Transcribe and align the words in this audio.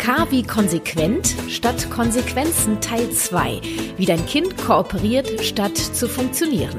K 0.00 0.26
wie 0.30 0.42
konsequent 0.42 1.36
statt 1.50 1.90
Konsequenzen 1.90 2.80
Teil 2.80 3.10
2 3.10 3.60
wie 3.98 4.06
dein 4.06 4.24
Kind 4.24 4.56
kooperiert, 4.56 5.44
statt 5.44 5.76
zu 5.76 6.08
funktionieren. 6.08 6.78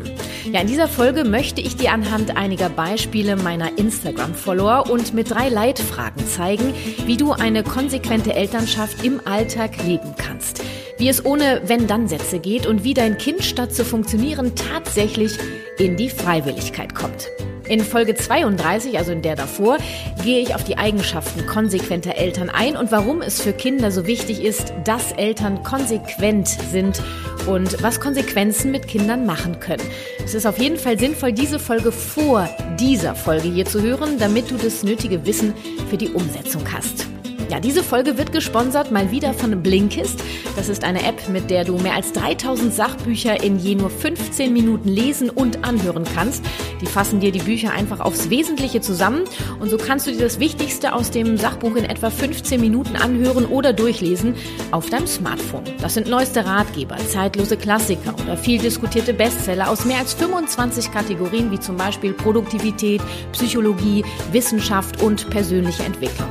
Ja, 0.51 0.61
in 0.61 0.65
dieser 0.65 0.87
Folge 0.87 1.23
möchte 1.23 1.61
ich 1.61 1.75
dir 1.75 1.91
anhand 1.91 2.35
einiger 2.35 2.69
Beispiele 2.69 3.35
meiner 3.35 3.77
Instagram-Follower 3.77 4.89
und 4.89 5.13
mit 5.13 5.29
drei 5.29 5.49
Leitfragen 5.49 6.25
zeigen, 6.25 6.73
wie 7.05 7.15
du 7.15 7.31
eine 7.31 7.61
konsequente 7.63 8.33
Elternschaft 8.33 9.05
im 9.05 9.21
Alltag 9.25 9.83
leben 9.85 10.15
kannst. 10.17 10.63
Wie 10.97 11.07
es 11.07 11.23
ohne 11.23 11.61
Wenn-Dann-Sätze 11.65 12.39
geht 12.39 12.65
und 12.65 12.83
wie 12.83 12.95
dein 12.95 13.19
Kind 13.19 13.43
statt 13.43 13.71
zu 13.71 13.85
funktionieren 13.85 14.53
tatsächlich 14.55 15.37
in 15.77 15.95
die 15.95 16.09
Freiwilligkeit 16.09 16.95
kommt. 16.95 17.29
In 17.71 17.85
Folge 17.85 18.15
32, 18.15 18.97
also 18.97 19.13
in 19.13 19.21
der 19.21 19.37
davor, 19.37 19.77
gehe 20.25 20.41
ich 20.41 20.55
auf 20.55 20.65
die 20.65 20.77
Eigenschaften 20.77 21.45
konsequenter 21.45 22.15
Eltern 22.15 22.49
ein 22.49 22.75
und 22.75 22.91
warum 22.91 23.21
es 23.21 23.41
für 23.41 23.53
Kinder 23.53 23.91
so 23.91 24.05
wichtig 24.05 24.43
ist, 24.43 24.73
dass 24.83 25.13
Eltern 25.13 25.63
konsequent 25.63 26.49
sind 26.49 27.01
und 27.47 27.81
was 27.81 28.01
Konsequenzen 28.01 28.71
mit 28.71 28.89
Kindern 28.89 29.25
machen 29.25 29.61
können. 29.61 29.83
Es 30.21 30.33
ist 30.33 30.45
auf 30.45 30.57
jeden 30.57 30.77
Fall 30.77 30.99
sinnvoll, 30.99 31.31
diese 31.31 31.59
Folge 31.59 31.93
vor 31.93 32.49
dieser 32.77 33.15
Folge 33.15 33.47
hier 33.47 33.65
zu 33.65 33.81
hören, 33.81 34.19
damit 34.19 34.51
du 34.51 34.57
das 34.57 34.83
nötige 34.83 35.25
Wissen 35.25 35.53
für 35.89 35.95
die 35.95 36.09
Umsetzung 36.09 36.63
hast. 36.73 37.10
Ja, 37.51 37.59
diese 37.59 37.83
Folge 37.83 38.17
wird 38.17 38.31
gesponsert 38.31 38.91
mal 38.91 39.11
wieder 39.11 39.33
von 39.33 39.61
Blinkist. 39.61 40.23
Das 40.55 40.69
ist 40.69 40.85
eine 40.85 41.05
App, 41.05 41.27
mit 41.27 41.49
der 41.49 41.65
du 41.65 41.77
mehr 41.77 41.95
als 41.95 42.13
3000 42.13 42.73
Sachbücher 42.73 43.43
in 43.43 43.59
je 43.59 43.75
nur 43.75 43.89
15 43.89 44.53
Minuten 44.53 44.87
lesen 44.87 45.29
und 45.29 45.65
anhören 45.65 46.05
kannst. 46.15 46.45
Die 46.79 46.85
fassen 46.85 47.19
dir 47.19 47.33
die 47.33 47.39
Bücher 47.39 47.73
einfach 47.73 47.99
aufs 47.99 48.29
Wesentliche 48.29 48.79
zusammen 48.79 49.25
und 49.59 49.69
so 49.69 49.75
kannst 49.75 50.07
du 50.07 50.11
dir 50.11 50.21
das 50.21 50.39
Wichtigste 50.39 50.93
aus 50.93 51.11
dem 51.11 51.37
Sachbuch 51.37 51.75
in 51.75 51.83
etwa 51.83 52.09
15 52.09 52.61
Minuten 52.61 52.95
anhören 52.95 53.45
oder 53.45 53.73
durchlesen 53.73 54.33
auf 54.71 54.89
deinem 54.89 55.07
Smartphone. 55.07 55.65
Das 55.81 55.95
sind 55.95 56.07
neueste 56.07 56.45
Ratgeber, 56.45 56.95
zeitlose 57.09 57.57
Klassiker 57.57 58.15
oder 58.23 58.37
viel 58.37 58.61
diskutierte 58.61 59.13
Bestseller 59.13 59.69
aus 59.69 59.83
mehr 59.83 59.97
als 59.97 60.13
25 60.13 60.89
Kategorien 60.89 61.51
wie 61.51 61.59
zum 61.59 61.75
Beispiel 61.75 62.13
Produktivität, 62.13 63.01
Psychologie, 63.33 64.05
Wissenschaft 64.31 65.03
und 65.03 65.29
persönliche 65.29 65.83
Entwicklung. 65.83 66.29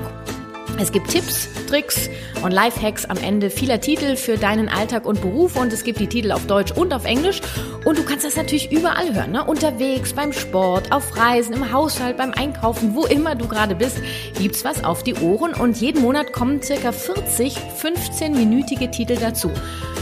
Es 0.80 0.92
gibt 0.92 1.08
Tipps, 1.08 1.46
Tricks 1.68 2.08
und 2.42 2.52
Lifehacks 2.52 3.04
am 3.04 3.18
Ende 3.18 3.50
vieler 3.50 3.82
Titel 3.82 4.16
für 4.16 4.38
deinen 4.38 4.70
Alltag 4.70 5.04
und 5.04 5.20
Beruf 5.20 5.56
und 5.56 5.70
es 5.74 5.84
gibt 5.84 6.00
die 6.00 6.06
Titel 6.06 6.32
auf 6.32 6.46
Deutsch 6.46 6.72
und 6.72 6.94
auf 6.94 7.04
Englisch 7.04 7.42
und 7.84 7.98
du 7.98 8.02
kannst 8.02 8.24
das 8.24 8.34
natürlich 8.36 8.72
überall 8.72 9.14
hören, 9.14 9.32
ne? 9.32 9.44
unterwegs, 9.44 10.14
beim 10.14 10.32
Sport, 10.32 10.90
auf 10.90 11.18
Reisen, 11.18 11.52
im 11.52 11.70
Haushalt, 11.70 12.16
beim 12.16 12.30
Einkaufen, 12.30 12.94
wo 12.94 13.04
immer 13.04 13.34
du 13.34 13.46
gerade 13.46 13.74
bist, 13.74 13.98
gibt's 14.38 14.64
was 14.64 14.82
auf 14.82 15.02
die 15.02 15.14
Ohren 15.16 15.52
und 15.52 15.76
jeden 15.76 16.00
Monat 16.00 16.32
kommen 16.32 16.62
circa 16.62 16.92
40 16.92 17.58
15-minütige 17.58 18.90
Titel 18.90 19.16
dazu. 19.16 19.50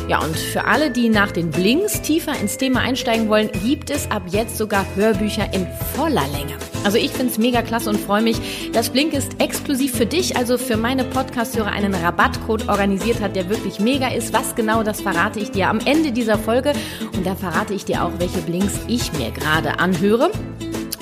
Ja, 0.07 0.23
und 0.23 0.37
für 0.37 0.65
alle, 0.65 0.93
die 0.93 1.09
nach 1.09 1.33
den 1.33 1.51
Blinks 1.51 2.03
tiefer 2.03 2.39
ins 2.41 2.57
Thema 2.57 2.81
einsteigen 2.81 3.29
wollen, 3.29 3.51
gibt 3.65 3.91
es 3.91 4.09
ab 4.13 4.23
jetzt 4.29 4.57
sogar 4.57 4.87
Hörbücher 4.95 5.53
in 5.53 5.67
voller 5.97 6.27
Länge. 6.29 6.68
Also 6.85 6.99
ich 6.99 7.11
finde 7.11 7.33
es 7.33 7.39
mega 7.39 7.63
klasse 7.63 7.91
und 7.91 7.99
freue 7.99 8.23
mich, 8.23 8.71
dass 8.73 8.91
Blink 8.91 9.13
ist 9.13 9.41
exklusiv 9.41 9.93
für 9.93 10.07
dich, 10.07 10.37
also 10.37 10.59
für 10.59 10.77
meine 10.77 11.05
Podcast-Hörer, 11.05 11.71
einen 11.71 11.95
Rabattcode 11.95 12.69
organisiert 12.69 13.21
hat, 13.21 13.37
der 13.37 13.49
wirklich 13.51 13.81
mega 13.81 14.09
ist. 14.09 14.33
Was 14.33 14.55
genau, 14.55 14.83
das 14.83 15.01
verrate 15.01 15.41
ich 15.41 15.51
dir 15.51 15.69
am 15.69 15.81
Ende 15.81 16.13
dieser 16.13 16.39
Folge. 16.39 16.73
Und 17.15 17.27
da 17.27 17.35
verrate 17.35 17.75
ich 17.75 17.85
dir 17.85 18.05
auch, 18.05 18.13
welche 18.19 18.41
Blinks 18.41 18.79
ich 18.87 19.13
mir 19.13 19.31
gerade 19.31 19.79
anhöre. 19.79 20.31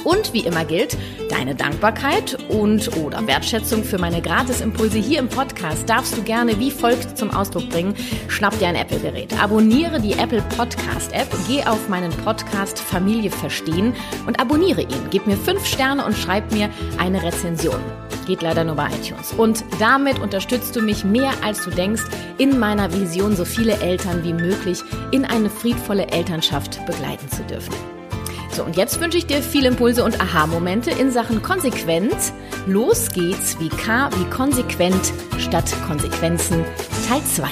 Und 0.06 0.32
wie 0.32 0.46
immer 0.46 0.64
gilt, 0.64 0.96
deine 1.30 1.56
Dankbarkeit 1.56 2.38
und 2.48 2.96
oder 2.96 3.26
Wertschätzung 3.26 3.82
für 3.82 3.98
meine 3.98 4.22
Gratisimpulse 4.22 4.98
hier 4.98 5.18
im 5.18 5.28
Podcast 5.28 5.90
darfst 5.90 6.16
du 6.16 6.22
gerne 6.22 6.60
wie 6.60 6.70
folgt 6.70 7.18
zum 7.18 7.32
Ausdruck 7.32 7.68
bringen. 7.70 7.96
Schnapp 8.28 8.56
dir 8.60 8.68
ein 8.68 8.76
Apple-Gerät, 8.76 9.36
abonniere 9.42 10.00
die 10.00 10.12
Apple 10.12 10.44
Podcast-App, 10.56 11.26
geh 11.48 11.64
auf 11.64 11.88
meinen 11.88 12.12
Podcast 12.12 12.78
Familie 12.78 13.32
verstehen 13.32 13.94
und 14.28 14.38
abonniere 14.38 14.82
ihn. 14.82 15.08
Gib 15.10 15.26
mir 15.26 15.36
fünf 15.36 15.66
Sterne 15.66 16.04
und 16.04 16.16
schreib 16.16 16.52
mir 16.52 16.70
eine 16.98 17.24
Rezension. 17.24 17.80
Geht 18.28 18.42
leider 18.42 18.62
nur 18.62 18.76
bei 18.76 18.86
iTunes. 18.86 19.32
Und 19.32 19.64
damit 19.80 20.20
unterstützt 20.20 20.76
du 20.76 20.82
mich 20.82 21.04
mehr 21.04 21.32
als 21.44 21.64
du 21.64 21.70
denkst, 21.70 22.04
in 22.38 22.60
meiner 22.60 22.92
Vision 22.94 23.34
so 23.34 23.44
viele 23.44 23.80
Eltern 23.80 24.22
wie 24.22 24.34
möglich 24.34 24.78
in 25.10 25.24
eine 25.24 25.50
friedvolle 25.50 26.06
Elternschaft 26.06 26.86
begleiten 26.86 27.28
zu 27.28 27.42
dürfen. 27.42 27.74
So, 28.56 28.64
und 28.64 28.74
jetzt 28.74 29.02
wünsche 29.02 29.18
ich 29.18 29.26
dir 29.26 29.42
viele 29.42 29.68
Impulse 29.68 30.02
und 30.02 30.18
Aha-Momente 30.18 30.90
in 30.90 31.10
Sachen 31.10 31.42
Konsequenz. 31.42 32.32
Los 32.66 33.10
geht's 33.10 33.60
wie 33.60 33.68
K 33.68 34.08
wie 34.16 34.24
konsequent 34.30 35.12
statt 35.36 35.70
Konsequenzen 35.86 36.64
Teil 37.06 37.22
2. 37.22 37.50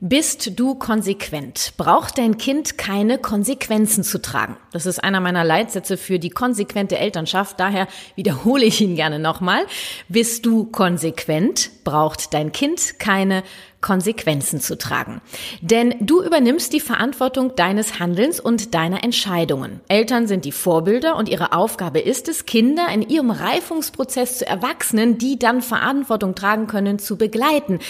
Bist 0.00 0.58
du 0.58 0.74
konsequent? 0.74 1.74
Braucht 1.76 2.16
dein 2.16 2.38
Kind 2.38 2.78
keine 2.78 3.18
Konsequenzen 3.18 4.02
zu 4.04 4.22
tragen? 4.22 4.56
Das 4.72 4.86
ist 4.86 5.04
einer 5.04 5.20
meiner 5.20 5.44
Leitsätze 5.44 5.98
für 5.98 6.18
die 6.18 6.30
konsequente 6.30 6.98
Elternschaft. 6.98 7.60
Daher 7.60 7.86
wiederhole 8.16 8.64
ich 8.64 8.80
ihn 8.80 8.96
gerne 8.96 9.18
nochmal. 9.18 9.66
Bist 10.08 10.46
du 10.46 10.64
konsequent? 10.64 11.81
Braucht 11.84 12.34
dein 12.34 12.52
Kind 12.52 12.98
keine 12.98 13.42
Konsequenzen 13.82 14.60
zu 14.60 14.78
tragen. 14.78 15.20
Denn 15.60 15.94
du 16.00 16.22
übernimmst 16.22 16.72
die 16.72 16.80
Verantwortung 16.80 17.54
deines 17.56 17.98
Handelns 17.98 18.40
und 18.40 18.74
deiner 18.74 19.04
Entscheidungen. 19.04 19.80
Eltern 19.88 20.26
sind 20.26 20.46
die 20.46 20.52
Vorbilder 20.52 21.16
und 21.16 21.28
ihre 21.28 21.52
Aufgabe 21.52 21.98
ist 21.98 22.28
es, 22.28 22.46
Kinder 22.46 22.86
in 22.94 23.02
ihrem 23.02 23.30
Reifungsprozess 23.30 24.38
zu 24.38 24.46
Erwachsenen, 24.46 25.18
die 25.18 25.38
dann 25.38 25.60
Verantwortung 25.60 26.34
tragen 26.34 26.68
können, 26.68 26.98
zu 26.98 27.18
begleiten. 27.18 27.80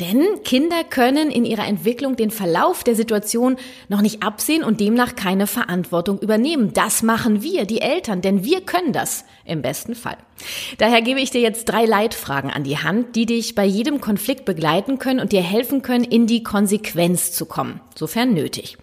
Denn 0.00 0.42
Kinder 0.44 0.84
können 0.84 1.30
in 1.30 1.46
ihrer 1.46 1.66
Entwicklung 1.66 2.16
den 2.16 2.30
Verlauf 2.30 2.84
der 2.84 2.96
Situation 2.96 3.56
noch 3.88 4.02
nicht 4.02 4.22
absehen 4.22 4.64
und 4.64 4.80
demnach 4.80 5.14
keine 5.14 5.46
Verantwortung 5.46 6.18
übernehmen. 6.18 6.72
Das 6.74 7.02
machen 7.02 7.42
wir, 7.42 7.64
die 7.64 7.80
Eltern, 7.80 8.20
denn 8.20 8.44
wir 8.44 8.60
können 8.62 8.92
das 8.92 9.24
im 9.44 9.62
besten 9.62 9.94
Fall. 9.94 10.18
Daher 10.78 11.02
gebe 11.02 11.20
ich 11.20 11.30
dir 11.30 11.40
jetzt 11.40 11.66
drei 11.66 11.84
Leitfragen 11.84 12.50
an 12.50 12.64
die 12.64 12.78
Hand, 12.78 13.16
die 13.16 13.26
dich 13.26 13.54
bei 13.54 13.64
jedem 13.64 14.00
Konflikt 14.00 14.44
begleiten 14.44 14.98
können 14.98 15.20
und 15.20 15.32
dir 15.32 15.42
helfen 15.42 15.82
können, 15.82 16.04
in 16.04 16.26
die 16.26 16.42
Konsequenz 16.42 17.32
zu 17.32 17.46
kommen, 17.46 17.80
sofern 17.94 18.34
nötig. 18.34 18.76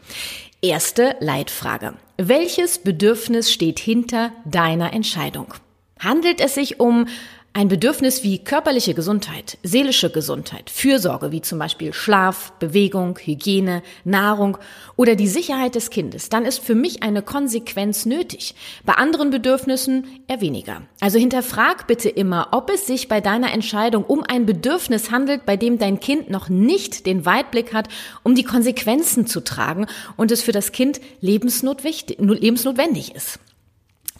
Erste 0.61 1.15
Leitfrage. 1.19 1.95
Welches 2.17 2.79
Bedürfnis 2.79 3.51
steht 3.51 3.79
hinter 3.79 4.31
deiner 4.45 4.93
Entscheidung? 4.93 5.53
Handelt 5.99 6.41
es 6.41 6.55
sich 6.55 6.79
um 6.79 7.07
ein 7.55 7.67
Bedürfnis 7.67 8.23
wie 8.23 8.39
körperliche 8.39 8.95
Gesundheit, 8.95 9.59
seelische 9.61 10.09
Gesundheit, 10.09 10.71
Fürsorge 10.71 11.31
wie 11.31 11.41
zum 11.41 11.59
Beispiel 11.59 11.93
Schlaf, 11.93 12.51
Bewegung, 12.53 13.19
Hygiene, 13.19 13.83
Nahrung 14.03 14.57
oder 14.95 15.15
die 15.15 15.27
Sicherheit 15.27 15.75
des 15.75 15.91
Kindes, 15.91 16.29
dann 16.29 16.45
ist 16.45 16.57
für 16.57 16.73
mich 16.73 17.03
eine 17.03 17.21
Konsequenz 17.21 18.07
nötig. 18.07 18.55
Bei 18.85 18.93
anderen 18.93 19.29
Bedürfnissen 19.29 20.07
eher 20.27 20.41
weniger. 20.41 20.81
Also 20.99 21.19
hinterfrag 21.19 21.85
bitte 21.85 22.09
immer, 22.09 22.47
ob 22.53 22.71
es 22.71 22.87
sich 22.87 23.07
bei 23.07 23.21
deiner 23.21 23.53
Entscheidung 23.53 24.03
um 24.03 24.23
ein 24.23 24.47
Bedürfnis 24.47 25.11
handelt, 25.11 25.45
bei 25.45 25.55
dem 25.55 25.77
dein 25.77 25.99
Kind 25.99 26.31
noch 26.31 26.49
nicht 26.49 27.05
den 27.05 27.23
Weitblick 27.23 27.71
hat, 27.71 27.87
um 28.23 28.33
die 28.33 28.43
Konsequenzen 28.43 29.27
zu 29.27 29.41
tragen 29.41 29.85
und 30.17 30.31
es 30.31 30.41
für 30.41 30.53
das 30.53 30.71
Kind 30.71 31.01
lebensnotwendig 31.21 33.13
ist. 33.13 33.39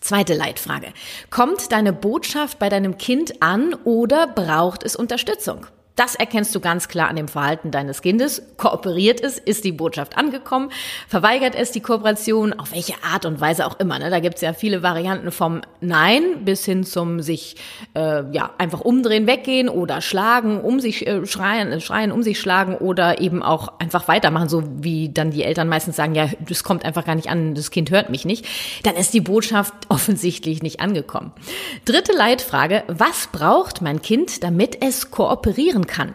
Zweite 0.03 0.33
Leitfrage. 0.33 0.87
Kommt 1.29 1.71
deine 1.71 1.93
Botschaft 1.93 2.59
bei 2.59 2.67
deinem 2.67 2.97
Kind 2.97 3.41
an 3.41 3.73
oder 3.85 4.27
braucht 4.27 4.83
es 4.83 4.97
Unterstützung? 4.97 5.65
Das 5.95 6.15
erkennst 6.15 6.55
du 6.55 6.59
ganz 6.59 6.87
klar 6.87 7.07
an 7.09 7.15
dem 7.15 7.27
Verhalten 7.27 7.69
deines 7.69 8.01
Kindes. 8.01 8.41
Kooperiert 8.57 9.21
es? 9.21 9.37
Ist 9.37 9.63
die 9.63 9.71
Botschaft 9.71 10.17
angekommen? 10.17 10.71
Verweigert 11.07 11.53
es 11.53 11.71
die 11.71 11.81
Kooperation? 11.81 12.53
Auf 12.53 12.71
welche 12.71 12.95
Art 13.03 13.25
und 13.25 13.39
Weise 13.39 13.67
auch 13.67 13.79
immer. 13.79 13.99
Ne? 13.99 14.09
Da 14.09 14.19
gibt's 14.19 14.41
ja 14.41 14.53
viele 14.53 14.81
Varianten 14.81 15.31
vom 15.31 15.61
Nein 15.81 16.45
bis 16.45 16.65
hin 16.65 16.83
zum 16.83 17.21
sich 17.21 17.57
äh, 17.95 18.23
ja 18.31 18.49
einfach 18.57 18.81
umdrehen, 18.81 19.27
weggehen 19.27 19.69
oder 19.69 20.01
schlagen, 20.01 20.61
um 20.61 20.79
sich 20.79 21.05
äh, 21.05 21.27
schreien, 21.27 21.71
äh, 21.71 21.79
schreien, 21.79 22.11
um 22.11 22.23
sich 22.23 22.39
schlagen 22.39 22.75
oder 22.75 23.21
eben 23.21 23.43
auch 23.43 23.79
einfach 23.79 24.07
weitermachen, 24.07 24.49
so 24.49 24.63
wie 24.77 25.09
dann 25.09 25.29
die 25.29 25.43
Eltern 25.43 25.69
meistens 25.69 25.95
sagen, 25.95 26.15
ja, 26.15 26.27
das 26.49 26.63
kommt 26.63 26.85
einfach 26.85 27.05
gar 27.05 27.15
nicht 27.15 27.29
an, 27.29 27.53
das 27.53 27.69
Kind 27.69 27.91
hört 27.91 28.09
mich 28.09 28.25
nicht. 28.25 28.45
Dann 28.81 28.95
ist 28.95 29.13
die 29.13 29.21
Botschaft 29.21 29.73
offensichtlich 29.89 30.63
nicht 30.63 30.79
angekommen. 30.79 31.33
Dritte 31.85 32.13
Leitfrage, 32.13 32.83
was 32.87 33.27
braucht 33.31 33.83
mein 33.83 34.01
Kind, 34.01 34.43
damit 34.43 34.83
es 34.83 35.11
kooperieren 35.11 35.82
kann. 35.87 36.13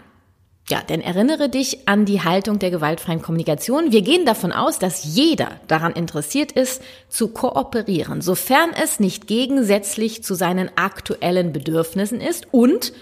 Ja, 0.69 0.83
denn 0.83 1.01
erinnere 1.01 1.49
dich 1.49 1.89
an 1.89 2.05
die 2.05 2.21
Haltung 2.21 2.59
der 2.59 2.71
gewaltfreien 2.71 3.23
Kommunikation. 3.23 3.91
Wir 3.91 4.03
gehen 4.03 4.27
davon 4.27 4.53
aus, 4.53 4.79
dass 4.79 5.03
jeder 5.03 5.53
daran 5.67 5.95
interessiert 5.95 6.53
ist, 6.53 6.83
zu 7.09 7.29
kooperieren, 7.29 8.21
sofern 8.21 8.71
es 8.81 9.01
nicht 9.01 9.27
gegensätzlich 9.27 10.23
zu 10.23 10.35
seinen 10.35 10.71
aktuellen 10.77 11.55
Bedürfnissen 11.55 12.21
ist 12.21 12.49
und 12.53 12.93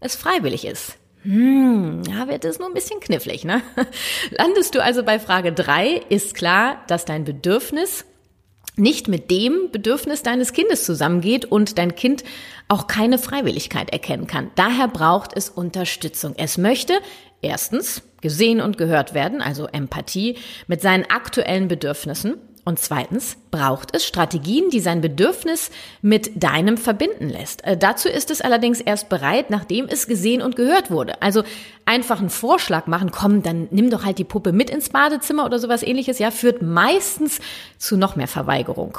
es 0.00 0.16
freiwillig 0.16 0.64
ist. 0.64 0.96
Hm, 1.22 2.02
ja, 2.10 2.26
wird 2.26 2.44
es 2.44 2.58
nur 2.58 2.66
ein 2.66 2.74
bisschen 2.74 2.98
knifflig, 2.98 3.44
ne? 3.44 3.62
Landest 4.32 4.74
du 4.74 4.82
also 4.82 5.04
bei 5.04 5.20
Frage 5.20 5.52
drei, 5.52 6.02
ist 6.08 6.34
klar, 6.34 6.82
dass 6.88 7.04
dein 7.04 7.22
Bedürfnis 7.22 8.04
nicht 8.76 9.08
mit 9.08 9.30
dem 9.30 9.70
Bedürfnis 9.70 10.22
deines 10.22 10.52
Kindes 10.52 10.84
zusammengeht 10.84 11.44
und 11.44 11.78
dein 11.78 11.94
Kind 11.94 12.24
auch 12.68 12.86
keine 12.86 13.18
Freiwilligkeit 13.18 13.90
erkennen 13.90 14.26
kann. 14.26 14.50
Daher 14.54 14.88
braucht 14.88 15.36
es 15.36 15.50
Unterstützung. 15.50 16.34
Es 16.36 16.56
möchte 16.56 16.94
erstens 17.42 18.02
gesehen 18.22 18.60
und 18.60 18.78
gehört 18.78 19.14
werden, 19.14 19.42
also 19.42 19.66
Empathie 19.66 20.38
mit 20.68 20.80
seinen 20.80 21.04
aktuellen 21.10 21.68
Bedürfnissen. 21.68 22.36
Und 22.64 22.78
zweitens 22.78 23.36
braucht 23.50 23.94
es 23.94 24.06
Strategien, 24.06 24.70
die 24.70 24.78
sein 24.78 25.00
Bedürfnis 25.00 25.72
mit 26.00 26.44
deinem 26.44 26.76
verbinden 26.76 27.28
lässt. 27.28 27.64
Äh, 27.64 27.76
dazu 27.76 28.08
ist 28.08 28.30
es 28.30 28.40
allerdings 28.40 28.80
erst 28.80 29.08
bereit, 29.08 29.50
nachdem 29.50 29.86
es 29.88 30.06
gesehen 30.06 30.42
und 30.42 30.54
gehört 30.54 30.90
wurde. 30.90 31.20
Also 31.20 31.42
einfach 31.86 32.20
einen 32.20 32.30
Vorschlag 32.30 32.86
machen, 32.86 33.10
komm, 33.10 33.42
dann 33.42 33.66
nimm 33.72 33.90
doch 33.90 34.04
halt 34.04 34.18
die 34.18 34.24
Puppe 34.24 34.52
mit 34.52 34.70
ins 34.70 34.90
Badezimmer 34.90 35.44
oder 35.44 35.58
sowas 35.58 35.82
ähnliches, 35.82 36.20
ja, 36.20 36.30
führt 36.30 36.62
meistens 36.62 37.40
zu 37.78 37.96
noch 37.96 38.14
mehr 38.14 38.28
Verweigerung, 38.28 38.98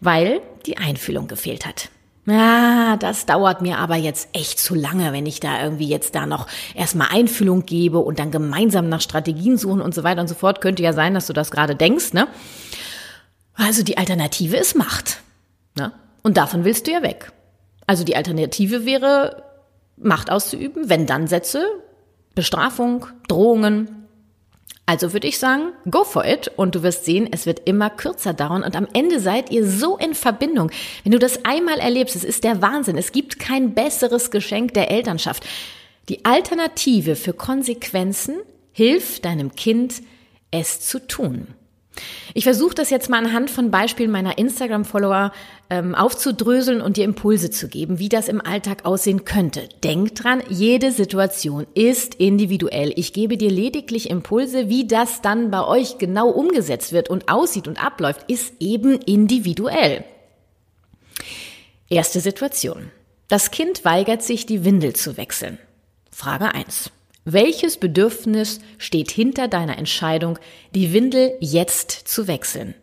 weil 0.00 0.40
die 0.64 0.78
Einfühlung 0.78 1.28
gefehlt 1.28 1.66
hat. 1.66 1.90
Ja, 2.24 2.96
das 2.98 3.26
dauert 3.26 3.62
mir 3.62 3.78
aber 3.78 3.96
jetzt 3.96 4.28
echt 4.32 4.60
zu 4.60 4.76
lange, 4.76 5.12
wenn 5.12 5.26
ich 5.26 5.40
da 5.40 5.60
irgendwie 5.60 5.88
jetzt 5.88 6.14
da 6.14 6.24
noch 6.24 6.46
erstmal 6.74 7.08
Einfühlung 7.10 7.66
gebe 7.66 7.98
und 7.98 8.20
dann 8.20 8.30
gemeinsam 8.30 8.88
nach 8.88 9.00
Strategien 9.00 9.58
suchen 9.58 9.80
und 9.80 9.92
so 9.92 10.04
weiter 10.04 10.20
und 10.20 10.28
so 10.28 10.36
fort. 10.36 10.60
Könnte 10.60 10.84
ja 10.84 10.92
sein, 10.92 11.14
dass 11.14 11.26
du 11.26 11.32
das 11.32 11.50
gerade 11.50 11.74
denkst, 11.74 12.12
ne? 12.12 12.28
Also 13.54 13.82
die 13.82 13.98
Alternative 13.98 14.56
ist 14.56 14.76
Macht. 14.76 15.20
Ne? 15.76 15.92
Und 16.22 16.36
davon 16.36 16.64
willst 16.64 16.86
du 16.86 16.92
ja 16.92 17.02
weg. 17.02 17.32
Also 17.86 18.04
die 18.04 18.16
Alternative 18.16 18.86
wäre, 18.86 19.44
Macht 19.96 20.30
auszuüben, 20.30 20.88
wenn 20.88 21.06
dann 21.06 21.26
Sätze, 21.26 21.64
Bestrafung, 22.34 23.06
Drohungen. 23.28 24.06
Also 24.86 25.12
würde 25.12 25.28
ich 25.28 25.38
sagen, 25.38 25.72
go 25.90 26.04
for 26.04 26.24
it 26.24 26.50
und 26.56 26.74
du 26.74 26.82
wirst 26.82 27.04
sehen, 27.04 27.28
es 27.30 27.46
wird 27.46 27.68
immer 27.68 27.88
kürzer 27.88 28.34
dauern 28.34 28.64
und 28.64 28.74
am 28.74 28.88
Ende 28.92 29.20
seid 29.20 29.50
ihr 29.50 29.66
so 29.66 29.96
in 29.96 30.14
Verbindung. 30.14 30.70
Wenn 31.04 31.12
du 31.12 31.18
das 31.18 31.44
einmal 31.44 31.78
erlebst, 31.78 32.16
es 32.16 32.24
ist 32.24 32.44
der 32.44 32.62
Wahnsinn. 32.62 32.98
Es 32.98 33.12
gibt 33.12 33.38
kein 33.38 33.74
besseres 33.74 34.30
Geschenk 34.30 34.74
der 34.74 34.90
Elternschaft. 34.90 35.46
Die 36.08 36.24
Alternative 36.24 37.14
für 37.14 37.32
Konsequenzen 37.32 38.40
hilft 38.72 39.24
deinem 39.24 39.54
Kind, 39.54 40.02
es 40.50 40.80
zu 40.80 41.06
tun. 41.06 41.46
Ich 42.34 42.44
versuche 42.44 42.74
das 42.74 42.90
jetzt 42.90 43.10
mal 43.10 43.18
anhand 43.18 43.50
von 43.50 43.70
Beispielen 43.70 44.10
meiner 44.10 44.38
Instagram-Follower 44.38 45.32
ähm, 45.68 45.94
aufzudröseln 45.94 46.80
und 46.80 46.96
dir 46.96 47.04
Impulse 47.04 47.50
zu 47.50 47.68
geben, 47.68 47.98
wie 47.98 48.08
das 48.08 48.28
im 48.28 48.40
Alltag 48.40 48.84
aussehen 48.84 49.24
könnte. 49.24 49.68
Denk 49.84 50.14
dran, 50.14 50.42
jede 50.48 50.92
Situation 50.92 51.66
ist 51.74 52.14
individuell. 52.14 52.92
Ich 52.96 53.12
gebe 53.12 53.36
dir 53.36 53.50
lediglich 53.50 54.08
Impulse, 54.10 54.68
wie 54.68 54.86
das 54.86 55.20
dann 55.20 55.50
bei 55.50 55.64
euch 55.66 55.98
genau 55.98 56.30
umgesetzt 56.30 56.92
wird 56.92 57.10
und 57.10 57.28
aussieht 57.28 57.68
und 57.68 57.82
abläuft, 57.82 58.30
ist 58.30 58.54
eben 58.60 58.98
individuell. 59.00 60.04
Erste 61.90 62.20
Situation. 62.20 62.90
Das 63.28 63.50
Kind 63.50 63.84
weigert 63.84 64.22
sich, 64.22 64.46
die 64.46 64.64
Windel 64.64 64.94
zu 64.94 65.16
wechseln. 65.16 65.58
Frage 66.10 66.54
eins. 66.54 66.90
Welches 67.24 67.76
Bedürfnis 67.76 68.60
steht 68.78 69.10
hinter 69.10 69.46
deiner 69.46 69.78
Entscheidung, 69.78 70.38
die 70.74 70.92
Windel 70.92 71.36
jetzt 71.40 71.90
zu 71.90 72.26
wechseln? 72.26 72.74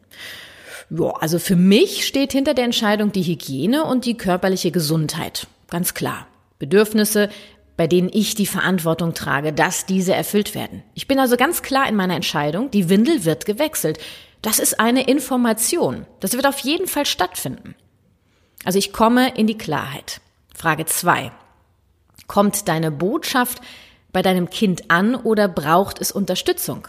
Ja, 0.90 1.12
also 1.20 1.40
für 1.40 1.58
mich 1.58 2.08
steht 2.08 2.32
hinter 2.32 2.54
der 2.54 2.66
Entscheidung 2.66 3.12
die 3.12 3.24
Hygiene 3.24 3.84
und 3.84 4.06
die 4.06 4.18
körperliche 4.18 4.72
Gesundheit. 4.72 5.48
Ganz 5.70 5.94
klar. 5.94 6.28
Bedürfnisse, 6.58 7.30
bei 7.78 7.86
denen 7.88 8.10
ich 8.12 8.34
die 8.34 8.46
Verantwortung 8.46 9.14
trage, 9.14 9.54
dass 9.54 9.86
diese 9.86 10.14
erfüllt 10.14 10.56
werden. 10.56 10.84
Ich 10.96 11.08
bin 11.08 11.20
also 11.20 11.38
ganz 11.38 11.62
klar 11.62 11.88
in 11.88 11.96
meiner 11.96 12.16
Entscheidung, 12.16 12.72
die 12.72 12.90
Windel 12.90 13.26
wird 13.26 13.46
gewechselt. 13.46 14.00
Das 14.42 14.60
ist 14.60 14.80
eine 14.80 15.08
Information. 15.08 16.06
Das 16.22 16.34
wird 16.34 16.48
auf 16.48 16.60
jeden 16.60 16.88
Fall 16.88 17.06
stattfinden. 17.06 17.76
Also 18.64 18.80
ich 18.80 18.94
komme 18.94 19.38
in 19.38 19.48
die 19.48 19.58
Klarheit. 19.58 20.22
Frage 20.56 20.86
zwei: 20.86 21.32
Kommt 22.28 22.68
deine 22.68 22.92
Botschaft 22.92 23.62
bei 24.12 24.22
deinem 24.22 24.50
Kind 24.50 24.90
an 24.90 25.16
oder 25.16 25.48
braucht 25.48 26.02
es 26.02 26.12
Unterstützung? 26.12 26.88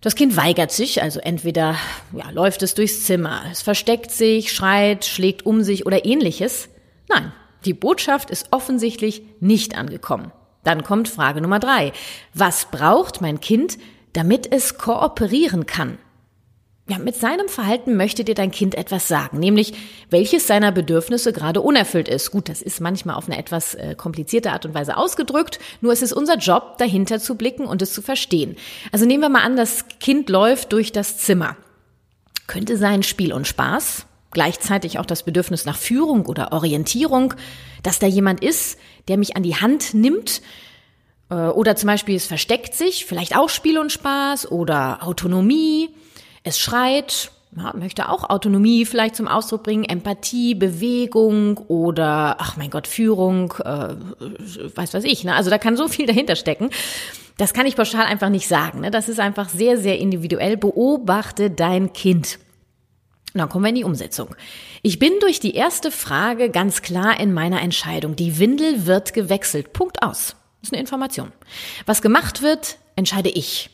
Das 0.00 0.14
Kind 0.14 0.36
weigert 0.36 0.70
sich, 0.70 1.02
also 1.02 1.18
entweder 1.20 1.76
ja, 2.12 2.30
läuft 2.30 2.62
es 2.62 2.74
durchs 2.74 3.04
Zimmer, 3.04 3.42
es 3.50 3.62
versteckt 3.62 4.10
sich, 4.10 4.52
schreit, 4.52 5.04
schlägt 5.04 5.44
um 5.46 5.62
sich 5.62 5.84
oder 5.86 6.04
ähnliches. 6.04 6.68
Nein, 7.08 7.32
die 7.64 7.74
Botschaft 7.74 8.30
ist 8.30 8.48
offensichtlich 8.52 9.22
nicht 9.40 9.76
angekommen. 9.76 10.30
Dann 10.62 10.84
kommt 10.84 11.08
Frage 11.08 11.40
Nummer 11.40 11.58
drei. 11.58 11.92
Was 12.34 12.66
braucht 12.70 13.20
mein 13.20 13.40
Kind, 13.40 13.78
damit 14.12 14.52
es 14.52 14.78
kooperieren 14.78 15.66
kann? 15.66 15.98
Ja, 16.88 16.98
mit 16.98 17.16
seinem 17.16 17.48
Verhalten 17.48 17.96
möchte 17.96 18.22
dir 18.22 18.36
dein 18.36 18.52
Kind 18.52 18.76
etwas 18.76 19.08
sagen, 19.08 19.40
nämlich 19.40 19.72
welches 20.08 20.46
seiner 20.46 20.70
Bedürfnisse 20.70 21.32
gerade 21.32 21.60
unerfüllt 21.60 22.06
ist. 22.06 22.30
Gut, 22.30 22.48
das 22.48 22.62
ist 22.62 22.80
manchmal 22.80 23.16
auf 23.16 23.26
eine 23.26 23.38
etwas 23.38 23.74
äh, 23.74 23.96
komplizierte 23.96 24.52
Art 24.52 24.66
und 24.66 24.74
Weise 24.74 24.96
ausgedrückt, 24.96 25.58
nur 25.80 25.92
es 25.92 26.00
ist 26.00 26.12
unser 26.12 26.36
Job, 26.36 26.78
dahinter 26.78 27.18
zu 27.18 27.34
blicken 27.34 27.66
und 27.66 27.82
es 27.82 27.92
zu 27.92 28.02
verstehen. 28.02 28.54
Also 28.92 29.04
nehmen 29.04 29.20
wir 29.20 29.28
mal 29.28 29.42
an, 29.42 29.56
das 29.56 29.86
Kind 29.98 30.30
läuft 30.30 30.72
durch 30.72 30.92
das 30.92 31.18
Zimmer. 31.18 31.56
Könnte 32.46 32.76
sein 32.76 33.02
Spiel 33.02 33.32
und 33.32 33.48
Spaß, 33.48 34.06
gleichzeitig 34.30 35.00
auch 35.00 35.06
das 35.06 35.24
Bedürfnis 35.24 35.64
nach 35.64 35.76
Führung 35.76 36.26
oder 36.26 36.52
Orientierung, 36.52 37.34
dass 37.82 37.98
da 37.98 38.06
jemand 38.06 38.44
ist, 38.44 38.78
der 39.08 39.16
mich 39.16 39.34
an 39.34 39.42
die 39.42 39.56
Hand 39.56 39.92
nimmt, 39.92 40.40
äh, 41.30 41.34
oder 41.34 41.74
zum 41.74 41.88
Beispiel 41.88 42.14
es 42.14 42.26
versteckt 42.26 42.74
sich, 42.74 43.06
vielleicht 43.06 43.36
auch 43.36 43.48
Spiel 43.48 43.76
und 43.76 43.90
Spaß 43.90 44.52
oder 44.52 45.02
Autonomie, 45.02 45.90
es 46.46 46.60
schreit, 46.60 47.32
möchte 47.74 48.08
auch 48.08 48.30
Autonomie 48.30 48.84
vielleicht 48.84 49.16
zum 49.16 49.26
Ausdruck 49.28 49.64
bringen, 49.64 49.84
Empathie, 49.84 50.54
Bewegung 50.54 51.58
oder, 51.68 52.36
ach 52.38 52.56
mein 52.56 52.70
Gott, 52.70 52.86
Führung, 52.86 53.52
äh, 53.64 53.94
weiß 54.74 54.94
was 54.94 55.04
ich. 55.04 55.24
Ne? 55.24 55.34
Also 55.34 55.50
da 55.50 55.58
kann 55.58 55.76
so 55.76 55.88
viel 55.88 56.06
dahinter 56.06 56.36
stecken. 56.36 56.70
Das 57.36 57.52
kann 57.52 57.66
ich 57.66 57.76
pauschal 57.76 58.06
einfach 58.06 58.28
nicht 58.28 58.46
sagen. 58.46 58.80
Ne? 58.80 58.90
Das 58.90 59.08
ist 59.08 59.20
einfach 59.20 59.48
sehr, 59.48 59.76
sehr 59.78 59.98
individuell. 59.98 60.56
Beobachte 60.56 61.50
dein 61.50 61.92
Kind. 61.92 62.38
Und 63.34 63.40
dann 63.40 63.48
kommen 63.48 63.64
wir 63.64 63.70
in 63.70 63.74
die 63.74 63.84
Umsetzung. 63.84 64.34
Ich 64.82 64.98
bin 64.98 65.12
durch 65.20 65.40
die 65.40 65.54
erste 65.54 65.90
Frage 65.90 66.50
ganz 66.50 66.80
klar 66.80 67.18
in 67.18 67.34
meiner 67.34 67.60
Entscheidung. 67.60 68.16
Die 68.16 68.38
Windel 68.38 68.86
wird 68.86 69.14
gewechselt. 69.14 69.72
Punkt 69.72 70.02
aus. 70.02 70.36
Das 70.60 70.68
ist 70.68 70.72
eine 70.72 70.80
Information. 70.80 71.32
Was 71.84 72.02
gemacht 72.02 72.40
wird, 72.40 72.78
entscheide 72.94 73.30
ich. 73.30 73.70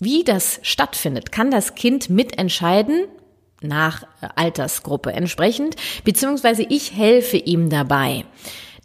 Wie 0.00 0.24
das 0.24 0.60
stattfindet, 0.62 1.32
kann 1.32 1.50
das 1.50 1.74
Kind 1.74 2.10
mitentscheiden, 2.10 3.06
nach 3.60 4.04
Altersgruppe 4.36 5.12
entsprechend, 5.12 5.76
beziehungsweise 6.04 6.64
ich 6.68 6.94
helfe 6.94 7.36
ihm 7.36 7.70
dabei. 7.70 8.24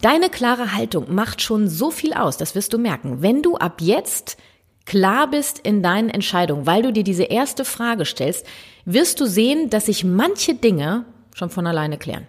Deine 0.02 0.30
klare 0.30 0.74
Haltung 0.74 1.14
macht 1.14 1.42
schon 1.42 1.68
so 1.68 1.92
viel 1.92 2.14
aus, 2.14 2.38
das 2.38 2.56
wirst 2.56 2.72
du 2.72 2.78
merken. 2.78 3.22
Wenn 3.22 3.42
du 3.42 3.58
ab 3.58 3.82
jetzt 3.82 4.38
klar 4.86 5.30
bist 5.30 5.60
in 5.60 5.84
deinen 5.84 6.10
Entscheidungen, 6.10 6.66
weil 6.66 6.82
du 6.82 6.94
dir 6.94 7.04
diese 7.04 7.24
erste 7.24 7.66
Frage 7.66 8.06
stellst, 8.06 8.46
wirst 8.86 9.20
du 9.20 9.26
sehen, 9.26 9.70
dass 9.70 9.88
sich 9.88 10.04
manche 10.04 10.56
Dinge 10.56 11.06
schon 11.36 11.50
von 11.50 11.68
alleine 11.68 11.98
klären. 11.98 12.28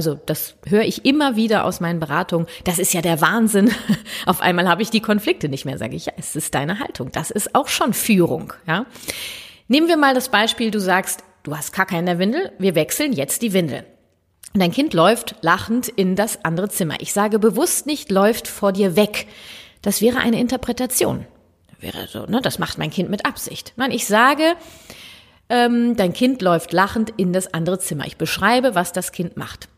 Also 0.00 0.18
das 0.24 0.54
höre 0.66 0.84
ich 0.84 1.04
immer 1.04 1.36
wieder 1.36 1.66
aus 1.66 1.80
meinen 1.80 2.00
Beratungen. 2.00 2.46
Das 2.64 2.78
ist 2.78 2.94
ja 2.94 3.02
der 3.02 3.20
Wahnsinn. 3.20 3.70
Auf 4.24 4.40
einmal 4.40 4.66
habe 4.66 4.80
ich 4.80 4.88
die 4.88 5.02
Konflikte 5.02 5.50
nicht 5.50 5.66
mehr, 5.66 5.76
sage 5.76 5.94
ich. 5.94 6.06
Ja, 6.06 6.14
es 6.16 6.36
ist 6.36 6.54
deine 6.54 6.78
Haltung. 6.78 7.12
Das 7.12 7.30
ist 7.30 7.54
auch 7.54 7.68
schon 7.68 7.92
Führung. 7.92 8.54
Ja. 8.66 8.86
Nehmen 9.68 9.88
wir 9.88 9.98
mal 9.98 10.14
das 10.14 10.30
Beispiel, 10.30 10.70
du 10.70 10.80
sagst, 10.80 11.22
du 11.42 11.54
hast 11.54 11.74
Kacke 11.74 11.98
in 11.98 12.06
der 12.06 12.18
Windel, 12.18 12.50
wir 12.58 12.74
wechseln 12.74 13.12
jetzt 13.12 13.42
die 13.42 13.52
Windel. 13.52 13.84
Und 14.54 14.60
dein 14.60 14.72
Kind 14.72 14.94
läuft 14.94 15.34
lachend 15.42 15.88
in 15.88 16.16
das 16.16 16.46
andere 16.46 16.70
Zimmer. 16.70 16.94
Ich 17.00 17.12
sage 17.12 17.38
bewusst 17.38 17.84
nicht, 17.84 18.10
läuft 18.10 18.48
vor 18.48 18.72
dir 18.72 18.96
weg. 18.96 19.26
Das 19.82 20.00
wäre 20.00 20.20
eine 20.20 20.40
Interpretation. 20.40 21.26
Wäre 21.78 22.06
so, 22.08 22.24
ne? 22.24 22.40
Das 22.40 22.58
macht 22.58 22.78
mein 22.78 22.90
Kind 22.90 23.10
mit 23.10 23.26
Absicht. 23.26 23.74
Nein, 23.76 23.90
ich 23.90 24.06
sage, 24.06 24.54
ähm, 25.50 25.94
dein 25.94 26.14
Kind 26.14 26.40
läuft 26.40 26.72
lachend 26.72 27.12
in 27.18 27.34
das 27.34 27.52
andere 27.52 27.78
Zimmer. 27.80 28.06
Ich 28.06 28.16
beschreibe, 28.16 28.74
was 28.74 28.92
das 28.92 29.12
Kind 29.12 29.36
macht. 29.36 29.68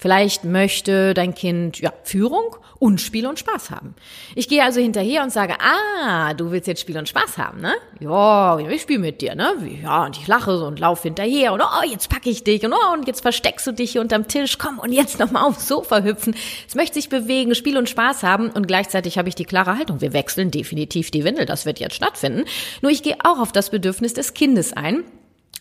Vielleicht 0.00 0.44
möchte 0.44 1.12
dein 1.12 1.34
Kind 1.34 1.78
ja, 1.78 1.92
Führung 2.04 2.56
und 2.78 3.02
Spiel 3.02 3.26
und 3.26 3.38
Spaß 3.38 3.70
haben. 3.70 3.94
Ich 4.34 4.48
gehe 4.48 4.64
also 4.64 4.80
hinterher 4.80 5.22
und 5.22 5.30
sage, 5.30 5.56
ah, 5.60 6.32
du 6.32 6.50
willst 6.50 6.66
jetzt 6.68 6.80
Spiel 6.80 6.96
und 6.96 7.06
Spaß 7.06 7.36
haben, 7.36 7.60
ne? 7.60 7.74
Ja, 8.00 8.58
ich 8.58 8.80
spiele 8.80 8.98
mit 8.98 9.20
dir, 9.20 9.34
ne? 9.34 9.52
Ja, 9.82 10.06
und 10.06 10.16
ich 10.16 10.26
lache 10.26 10.56
so 10.56 10.64
und 10.64 10.80
laufe 10.80 11.02
hinterher 11.02 11.52
und 11.52 11.60
oh, 11.60 11.84
jetzt 11.86 12.08
packe 12.08 12.30
ich 12.30 12.42
dich 12.44 12.64
und 12.64 12.72
oh, 12.72 12.94
und 12.94 13.06
jetzt 13.08 13.20
versteckst 13.20 13.66
du 13.66 13.72
dich 13.72 13.92
hier 13.92 14.00
unterm 14.00 14.26
Tisch, 14.26 14.56
komm 14.56 14.78
und 14.78 14.90
jetzt 14.90 15.18
nochmal 15.18 15.44
aufs 15.44 15.68
Sofa 15.68 16.02
hüpfen. 16.02 16.34
Es 16.66 16.74
möchte 16.74 16.94
sich 16.94 17.10
bewegen, 17.10 17.54
Spiel 17.54 17.76
und 17.76 17.90
Spaß 17.90 18.22
haben 18.22 18.48
und 18.48 18.66
gleichzeitig 18.66 19.18
habe 19.18 19.28
ich 19.28 19.34
die 19.34 19.44
klare 19.44 19.76
Haltung. 19.76 20.00
Wir 20.00 20.14
wechseln 20.14 20.50
definitiv 20.50 21.10
die 21.10 21.24
Windel, 21.24 21.44
das 21.44 21.66
wird 21.66 21.78
jetzt 21.78 21.94
stattfinden. 21.94 22.44
Nur 22.80 22.90
ich 22.90 23.02
gehe 23.02 23.18
auch 23.22 23.38
auf 23.38 23.52
das 23.52 23.68
Bedürfnis 23.68 24.14
des 24.14 24.32
Kindes 24.32 24.72
ein 24.72 25.04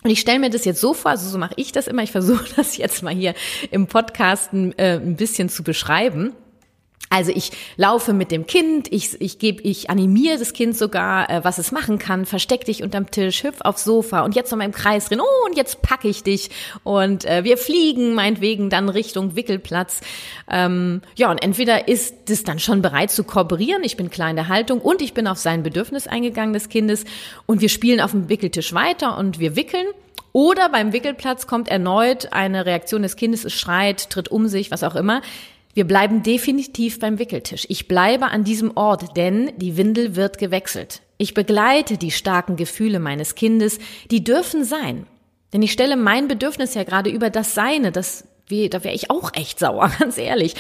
und 0.04 0.10
ich 0.10 0.20
stelle 0.22 0.40
mir 0.40 0.50
das 0.50 0.66
jetzt 0.66 0.80
so 0.80 0.94
vor, 0.94 1.12
also 1.12 1.30
so 1.30 1.38
mache 1.38 1.54
ich 1.58 1.72
das 1.72 1.88
immer, 1.88 2.04
ich 2.04 2.12
versuche 2.12 2.46
das 2.56 2.78
jetzt 2.78 3.04
mal 3.04 3.14
hier 3.14 3.34
im 3.72 3.88
Podcasten 3.88 4.78
äh, 4.78 4.96
ein 4.96 5.16
bisschen 5.16 5.50
zu 5.50 5.64
beschreiben. 5.64 6.34
Also 7.12 7.32
ich 7.34 7.52
laufe 7.76 8.14
mit 8.14 8.32
dem 8.32 8.46
Kind, 8.46 8.92
ich, 8.92 9.20
ich 9.20 9.40
gebe, 9.40 9.64
ich 9.64 9.90
animiere 9.90 10.38
das 10.38 10.54
Kind 10.54 10.78
sogar, 10.78 11.28
äh, 11.30 11.44
was 11.44 11.58
es 11.58 11.72
machen 11.72 11.98
kann, 11.98 12.28
versteck 12.28 12.66
dich 12.66 12.84
unterm 12.84 13.10
Tisch, 13.10 13.44
hüpf 13.44 13.62
aufs 13.62 13.84
Sofa 13.84 14.22
und 14.22 14.36
jetzt 14.36 14.52
noch 14.52 14.60
mal 14.60 14.66
im 14.66 14.72
Kreis 14.72 15.10
drin, 15.10 15.20
oh, 15.20 15.48
und 15.48 15.58
jetzt 15.58 15.82
packe 15.82 16.08
ich 16.08 16.22
dich 16.22 16.52
und 16.84 17.26
äh, 17.26 17.44
wir 17.44 17.58
fliegen 17.58 18.14
meinetwegen 18.14 18.70
dann 18.70 18.90
Richtung 18.90 19.36
Wickelplatz. 19.36 20.02
Ähm, 20.50 21.02
ja, 21.16 21.32
und 21.32 21.42
entweder 21.42 21.88
ist 21.88 22.30
es 22.30 22.44
dann 22.44 22.60
schon 22.60 22.84
bereit 22.84 23.10
zu 23.10 23.24
kooperieren, 23.24 23.84
ich 23.84 23.98
bin 23.98 24.12
klar 24.12 24.30
in 24.30 24.36
der 24.36 24.48
Haltung 24.48 24.80
und 24.80 25.02
ich 25.02 25.16
bin 25.16 25.28
auf 25.28 25.40
sein 25.40 25.64
Bedürfnis 25.64 26.06
eingegangen 26.06 26.54
des 26.54 26.70
Kindes 26.70 27.06
und 27.48 27.60
wir 27.60 27.70
spielen 27.70 28.02
auf 28.02 28.12
dem 28.12 28.30
Wickeltisch 28.30 28.74
weiter 28.74 29.18
und 29.18 29.40
wir 29.40 29.56
wickeln. 29.56 29.88
Oder 30.32 30.70
beim 30.70 30.94
Wickelplatz 30.94 31.48
kommt 31.48 31.70
erneut 31.70 32.34
eine 32.34 32.68
Reaktion 32.68 33.02
des 33.02 33.16
Kindes, 33.16 33.46
es 33.46 33.54
schreit, 33.54 34.12
tritt 34.12 34.30
um 34.30 34.48
sich, 34.48 34.70
was 34.70 34.84
auch 34.84 34.96
immer. 34.96 35.24
Wir 35.74 35.86
bleiben 35.86 36.24
definitiv 36.24 37.00
beim 37.00 37.20
Wickeltisch. 37.20 37.66
Ich 37.70 37.88
bleibe 37.88 38.28
an 38.28 38.44
diesem 38.44 38.76
Ort, 38.76 39.16
denn 39.16 39.52
die 39.58 39.78
Windel 39.78 40.16
wird 40.16 40.38
gewechselt. 40.38 41.02
Ich 41.18 41.34
begleite 41.34 41.98
die 41.98 42.12
starken 42.12 42.56
Gefühle 42.56 43.00
meines 43.00 43.36
Kindes, 43.36 43.80
die 44.10 44.24
dürfen 44.24 44.64
sein. 44.64 45.06
Denn 45.54 45.62
ich 45.62 45.72
stelle 45.72 45.96
mein 45.96 46.28
Bedürfnis 46.28 46.74
ja 46.74 46.84
gerade 46.84 47.10
über 47.10 47.30
das 47.30 47.54
Seine, 47.54 47.92
das, 47.92 48.26
da 48.50 48.84
wäre 48.84 48.96
ich 48.96 49.10
auch 49.10 49.34
echt 49.34 49.60
sauer, 49.60 49.92
ganz 50.00 50.18
ehrlich. 50.18 50.56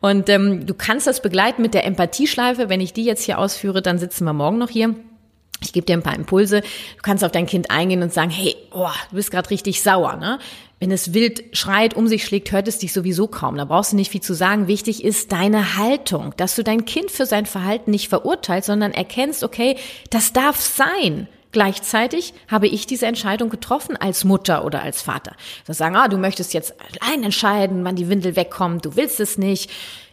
Und 0.00 0.28
ähm, 0.28 0.66
du 0.66 0.74
kannst 0.74 1.06
das 1.06 1.22
begleiten 1.22 1.62
mit 1.62 1.74
der 1.74 1.84
Empathieschleife. 1.84 2.68
Wenn 2.68 2.80
ich 2.80 2.92
die 2.92 3.04
jetzt 3.04 3.24
hier 3.24 3.38
ausführe, 3.38 3.82
dann 3.82 3.98
sitzen 3.98 4.24
wir 4.24 4.32
morgen 4.32 4.58
noch 4.58 4.70
hier. 4.70 4.94
Ich 5.60 5.72
gebe 5.72 5.86
dir 5.86 5.94
ein 5.94 6.02
paar 6.02 6.14
Impulse. 6.14 6.60
Du 6.60 7.02
kannst 7.02 7.24
auf 7.24 7.32
dein 7.32 7.46
Kind 7.46 7.70
eingehen 7.70 8.02
und 8.02 8.12
sagen, 8.12 8.30
hey, 8.30 8.54
oh, 8.72 8.88
du 9.10 9.16
bist 9.16 9.30
gerade 9.32 9.50
richtig 9.50 9.82
sauer. 9.82 10.16
Ne? 10.16 10.38
Wenn 10.80 10.92
es 10.92 11.12
wild 11.12 11.44
schreit, 11.56 11.94
um 11.94 12.06
sich 12.06 12.24
schlägt, 12.24 12.52
hört 12.52 12.68
es 12.68 12.78
dich 12.78 12.92
sowieso 12.92 13.26
kaum. 13.26 13.56
Da 13.56 13.64
brauchst 13.64 13.92
du 13.92 13.96
nicht 13.96 14.12
viel 14.12 14.20
zu 14.20 14.34
sagen. 14.34 14.68
Wichtig 14.68 15.02
ist 15.02 15.32
deine 15.32 15.76
Haltung, 15.76 16.34
dass 16.36 16.54
du 16.54 16.62
dein 16.62 16.84
Kind 16.84 17.10
für 17.10 17.26
sein 17.26 17.46
Verhalten 17.46 17.90
nicht 17.90 18.08
verurteilst, 18.08 18.66
sondern 18.66 18.92
erkennst, 18.92 19.42
okay, 19.42 19.76
das 20.10 20.32
darf 20.32 20.60
sein. 20.60 21.26
Gleichzeitig 21.50 22.34
habe 22.46 22.68
ich 22.68 22.86
diese 22.86 23.06
Entscheidung 23.06 23.48
getroffen 23.48 23.96
als 23.96 24.24
Mutter 24.24 24.64
oder 24.64 24.82
als 24.82 25.02
Vater. 25.02 25.34
Das 25.66 25.78
sagen, 25.78 25.96
ah, 25.96 26.06
du 26.06 26.18
möchtest 26.18 26.54
jetzt 26.54 26.74
allein 27.00 27.24
entscheiden, 27.24 27.84
wann 27.84 27.96
die 27.96 28.08
Windel 28.08 28.36
wegkommt, 28.36 28.84
du 28.84 28.96
willst 28.96 29.18
es 29.18 29.38
nicht. 29.38 29.70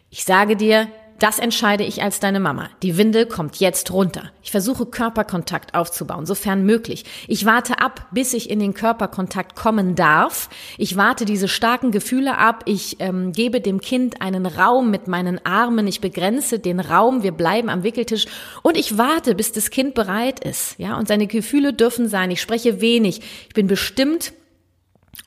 Ich 0.09 0.23
sage 0.23 0.55
dir, 0.55 0.87
das 1.19 1.39
entscheide 1.39 1.83
ich 1.83 2.03
als 2.03 2.19
deine 2.19 2.39
Mama. 2.39 2.69
Die 2.83 2.97
Windel 2.97 3.25
kommt 3.25 3.57
jetzt 3.57 3.91
runter. 3.91 4.31
Ich 4.43 4.51
versuche 4.51 4.85
Körperkontakt 4.85 5.73
aufzubauen, 5.73 6.25
sofern 6.25 6.65
möglich. 6.65 7.05
Ich 7.27 7.45
warte 7.45 7.79
ab, 7.79 8.07
bis 8.11 8.33
ich 8.33 8.49
in 8.49 8.59
den 8.59 8.73
Körperkontakt 8.73 9.55
kommen 9.55 9.95
darf. 9.95 10.49
Ich 10.77 10.97
warte 10.97 11.23
diese 11.25 11.47
starken 11.47 11.91
Gefühle 11.91 12.37
ab. 12.37 12.63
Ich 12.65 12.97
ähm, 12.99 13.31
gebe 13.31 13.61
dem 13.61 13.79
Kind 13.79 14.21
einen 14.21 14.45
Raum 14.45 14.91
mit 14.91 15.07
meinen 15.07 15.43
Armen. 15.45 15.87
Ich 15.87 16.01
begrenze 16.01 16.59
den 16.59 16.79
Raum. 16.79 17.23
Wir 17.23 17.31
bleiben 17.31 17.69
am 17.69 17.83
Wickeltisch 17.83 18.25
und 18.61 18.77
ich 18.77 18.97
warte, 18.97 19.35
bis 19.35 19.53
das 19.53 19.69
Kind 19.69 19.93
bereit 19.93 20.43
ist. 20.43 20.77
Ja, 20.79 20.97
und 20.97 21.07
seine 21.07 21.27
Gefühle 21.27 21.71
dürfen 21.73 22.09
sein. 22.09 22.29
Ich 22.31 22.41
spreche 22.41 22.81
wenig. 22.81 23.21
Ich 23.47 23.53
bin 23.53 23.67
bestimmt 23.67 24.33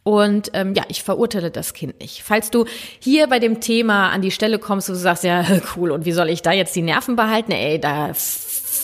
und 0.02 0.50
ähm, 0.54 0.74
ja, 0.74 0.84
ich 0.88 1.02
verurteile 1.02 1.50
das 1.50 1.74
Kind 1.74 2.00
nicht. 2.00 2.22
Falls 2.22 2.50
du 2.50 2.64
hier 2.98 3.26
bei 3.26 3.38
dem 3.38 3.60
Thema 3.60 4.10
an 4.10 4.22
die 4.22 4.30
Stelle 4.30 4.58
kommst, 4.58 4.88
wo 4.88 4.92
du 4.92 4.98
sagst, 4.98 5.24
ja, 5.24 5.44
cool, 5.76 5.90
und 5.90 6.04
wie 6.04 6.12
soll 6.12 6.30
ich 6.30 6.42
da 6.42 6.52
jetzt 6.52 6.74
die 6.76 6.82
Nerven 6.82 7.16
behalten? 7.16 7.52
Ey, 7.52 7.78
da 7.78 8.12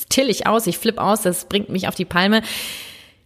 till 0.08 0.28
ich 0.28 0.46
aus, 0.46 0.66
ich 0.66 0.78
flipp 0.78 0.99
aus, 0.99 1.23
das 1.23 1.46
bringt 1.46 1.68
mich 1.70 1.88
auf 1.88 1.94
die 1.94 2.04
Palme. 2.04 2.42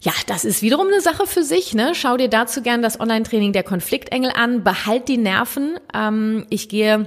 Ja, 0.01 0.13
das 0.27 0.45
ist 0.45 0.63
wiederum 0.63 0.87
eine 0.87 1.01
Sache 1.01 1.27
für 1.27 1.43
sich. 1.43 1.75
Ne? 1.75 1.93
Schau 1.95 2.17
dir 2.17 2.29
dazu 2.29 2.63
gern 2.63 2.83
das 2.83 3.01
Online-Training 3.01 3.53
der 3.53 3.65
Konfliktengel 3.65 4.31
an. 4.33 4.63
Behalt 4.63 5.09
die 5.09 5.19
Nerven. 5.19 5.81
Ähm, 5.93 6.47
ich 6.51 6.69
gehe 6.69 7.07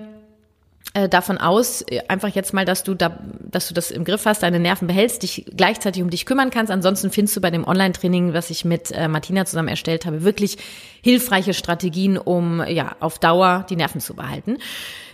davon 1.08 1.38
aus, 1.38 1.84
äh, 1.84 2.02
einfach 2.10 2.30
jetzt 2.30 2.54
mal, 2.54 2.66
dass 2.66 2.84
du 2.84 2.96
da, 2.96 3.18
dass 3.40 3.68
du 3.70 3.74
das 3.74 3.92
im 3.92 4.04
Griff 4.04 4.26
hast, 4.26 4.44
deine 4.44 4.60
Nerven 4.60 4.88
behältst, 4.88 5.24
dich 5.24 5.46
gleichzeitig 5.56 6.04
um 6.04 6.10
dich 6.10 6.26
kümmern 6.26 6.50
kannst. 6.50 6.72
Ansonsten 6.72 7.12
findest 7.12 7.38
du 7.38 7.42
bei 7.42 7.50
dem 7.50 7.66
Online-Training, 7.66 8.34
was 8.34 8.50
ich 8.50 8.66
mit 8.66 8.92
äh, 8.92 9.08
Martina 9.08 9.46
zusammen 9.46 9.70
erstellt 9.70 10.06
habe, 10.06 10.24
wirklich 10.24 10.58
hilfreiche 11.02 11.54
Strategien, 11.54 12.18
um 12.18 12.62
ja 12.68 12.96
auf 13.00 13.20
Dauer 13.20 13.66
die 13.70 13.78
Nerven 13.78 14.02
zu 14.02 14.16
behalten. 14.16 14.58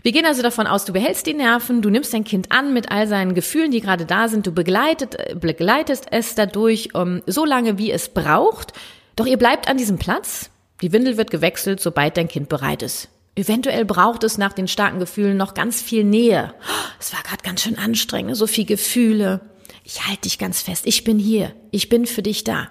Wir 0.01 0.12
gehen 0.12 0.25
also 0.25 0.41
davon 0.41 0.67
aus, 0.67 0.86
du 0.86 0.93
behältst 0.93 1.27
die 1.27 1.34
Nerven, 1.34 1.81
du 1.81 1.89
nimmst 1.89 2.13
dein 2.13 2.24
Kind 2.24 2.51
an 2.51 2.74
mit 2.74 2.91
all 2.91 3.07
seinen 3.07 3.36
Gefühlen, 3.36 3.72
die 3.72 3.81
gerade 3.81 4.05
da 4.05 4.29
sind, 4.29 4.48
du 4.48 4.51
begleitet, 4.51 5.39
begleitest 5.39 6.07
es 6.12 6.34
dadurch 6.34 6.96
um, 6.96 7.22
so 7.27 7.46
lange, 7.46 7.77
wie 7.77 7.91
es 7.91 8.10
braucht. 8.10 8.74
Doch 9.15 9.25
ihr 9.25 9.38
bleibt 9.38 9.67
an 9.67 9.77
diesem 9.77 9.98
Platz. 9.98 10.50
Die 10.81 10.91
Windel 10.91 11.17
wird 11.17 11.29
gewechselt, 11.29 11.81
sobald 11.81 12.17
dein 12.17 12.27
Kind 12.27 12.50
bereit 12.50 12.84
ist. 12.84 13.10
Eventuell 13.38 13.86
braucht 13.86 14.24
es 14.24 14.39
nach 14.39 14.51
den 14.51 14.67
starken 14.67 14.98
Gefühlen 14.98 15.38
noch 15.38 15.53
ganz 15.53 15.79
viel 15.79 16.03
Nähe. 16.03 16.56
Es 17.00 17.13
war 17.13 17.22
gerade 17.22 17.44
ganz 17.44 17.62
schön 17.62 17.77
anstrengend, 17.77 18.36
so 18.36 18.48
viel 18.48 18.65
Gefühle. 18.65 19.41
Ich 19.84 20.08
halte 20.08 20.22
dich 20.22 20.39
ganz 20.39 20.62
fest. 20.63 20.88
Ich 20.88 21.03
bin 21.03 21.20
hier. 21.20 21.53
Ich 21.70 21.88
bin 21.88 22.08
für 22.08 22.24
dich 22.24 22.44
da. 22.44 22.70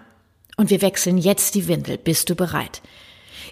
Und 0.57 0.71
wir 0.71 0.83
wechseln 0.83 1.19
jetzt 1.19 1.55
die 1.55 1.69
Windel. 1.69 1.99
Bist 1.99 2.31
du 2.31 2.35
bereit? 2.35 2.83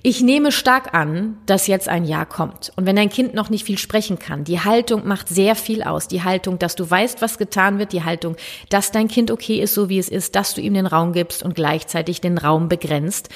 Ich 0.03 0.23
nehme 0.23 0.51
stark 0.51 0.93
an, 0.93 1.39
dass 1.47 1.69
jetzt 1.69 1.89
ein 1.89 2.05
Ja 2.05 2.25
kommt. 2.25 2.73
Und 2.75 2.85
wenn 2.85 2.97
dein 2.97 3.11
Kind 3.11 3.33
noch 3.33 3.49
nicht 3.49 3.65
viel 3.65 3.79
sprechen 3.79 4.19
kann, 4.19 4.43
die 4.43 4.61
Haltung 4.61 5.07
macht 5.07 5.29
sehr 5.29 5.55
viel 5.55 5.85
aus. 5.85 6.09
Die 6.09 6.25
Haltung, 6.25 6.59
dass 6.59 6.75
du 6.75 6.91
weißt, 6.91 7.23
was 7.23 7.39
getan 7.39 7.79
wird, 7.79 7.93
die 7.93 8.03
Haltung, 8.03 8.37
dass 8.71 8.91
dein 8.91 9.07
Kind 9.07 9.31
okay 9.31 9.61
ist, 9.61 9.75
so 9.75 9.89
wie 9.89 10.01
es 10.01 10.09
ist, 10.09 10.35
dass 10.35 10.53
du 10.55 10.61
ihm 10.61 10.75
den 10.75 10.87
Raum 10.87 11.13
gibst 11.13 11.45
und 11.45 11.55
gleichzeitig 11.55 12.21
den 12.21 12.39
Raum 12.39 12.69
begrenzt. 12.69 13.29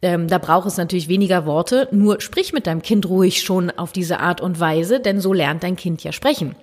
Ähm, 0.00 0.28
da 0.28 0.38
braucht 0.38 0.66
es 0.66 0.76
natürlich 0.76 1.08
weniger 1.08 1.44
Worte, 1.44 1.88
nur 1.90 2.20
sprich 2.20 2.52
mit 2.52 2.66
deinem 2.66 2.82
Kind 2.82 3.08
ruhig 3.08 3.42
schon 3.42 3.70
auf 3.70 3.92
diese 3.92 4.20
Art 4.20 4.40
und 4.40 4.60
Weise, 4.60 5.00
denn 5.00 5.20
so 5.20 5.32
lernt 5.32 5.62
dein 5.62 5.76
Kind 5.76 6.04
ja 6.04 6.12
sprechen. 6.12 6.54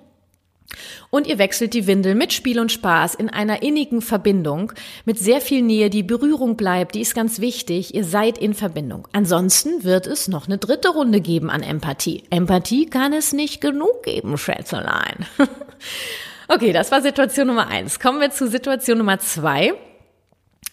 Und 1.10 1.26
ihr 1.26 1.38
wechselt 1.38 1.74
die 1.74 1.86
Windel 1.86 2.14
mit 2.14 2.32
Spiel 2.32 2.58
und 2.58 2.72
Spaß 2.72 3.14
in 3.14 3.30
einer 3.30 3.62
innigen 3.62 4.02
Verbindung, 4.02 4.72
mit 5.04 5.18
sehr 5.18 5.40
viel 5.40 5.62
Nähe, 5.62 5.90
die 5.90 6.02
Berührung 6.02 6.56
bleibt, 6.56 6.94
die 6.94 7.00
ist 7.00 7.14
ganz 7.14 7.40
wichtig, 7.40 7.94
ihr 7.94 8.04
seid 8.04 8.38
in 8.38 8.54
Verbindung. 8.54 9.06
Ansonsten 9.12 9.84
wird 9.84 10.06
es 10.06 10.28
noch 10.28 10.46
eine 10.46 10.58
dritte 10.58 10.88
Runde 10.88 11.20
geben 11.20 11.50
an 11.50 11.62
Empathie. 11.62 12.24
Empathie 12.30 12.86
kann 12.86 13.12
es 13.12 13.32
nicht 13.32 13.60
genug 13.60 14.02
geben, 14.02 14.36
Schätzelein. 14.36 15.26
okay, 16.48 16.72
das 16.72 16.90
war 16.90 17.00
Situation 17.00 17.46
Nummer 17.46 17.68
eins. 17.68 18.00
Kommen 18.00 18.20
wir 18.20 18.30
zu 18.30 18.48
Situation 18.48 18.98
Nummer 18.98 19.18
zwei. 19.20 19.74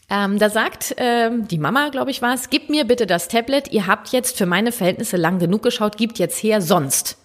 Ähm, 0.10 0.38
da 0.38 0.50
sagt 0.50 0.96
ähm, 0.98 1.48
die 1.48 1.58
Mama, 1.58 1.90
glaube 1.90 2.12
ich, 2.12 2.22
war 2.22 2.34
es, 2.34 2.50
gib 2.50 2.70
mir 2.70 2.86
bitte 2.86 3.08
das 3.08 3.28
Tablet, 3.28 3.72
ihr 3.72 3.88
habt 3.88 4.10
jetzt 4.10 4.38
für 4.38 4.46
meine 4.46 4.72
Verhältnisse 4.72 5.18
lang 5.18 5.40
genug 5.40 5.64
geschaut, 5.64 5.98
gibt 5.98 6.20
jetzt 6.20 6.42
her, 6.44 6.62
sonst. 6.62 7.18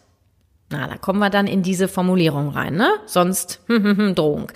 Na, 0.70 0.86
da 0.86 0.96
kommen 0.96 1.18
wir 1.18 1.30
dann 1.30 1.46
in 1.46 1.62
diese 1.62 1.88
Formulierung 1.88 2.50
rein, 2.50 2.76
ne? 2.76 2.90
Sonst 3.06 3.60
hm, 3.66 3.82
hm, 3.82 3.96
hm, 3.96 4.14
Drohung. 4.14 4.52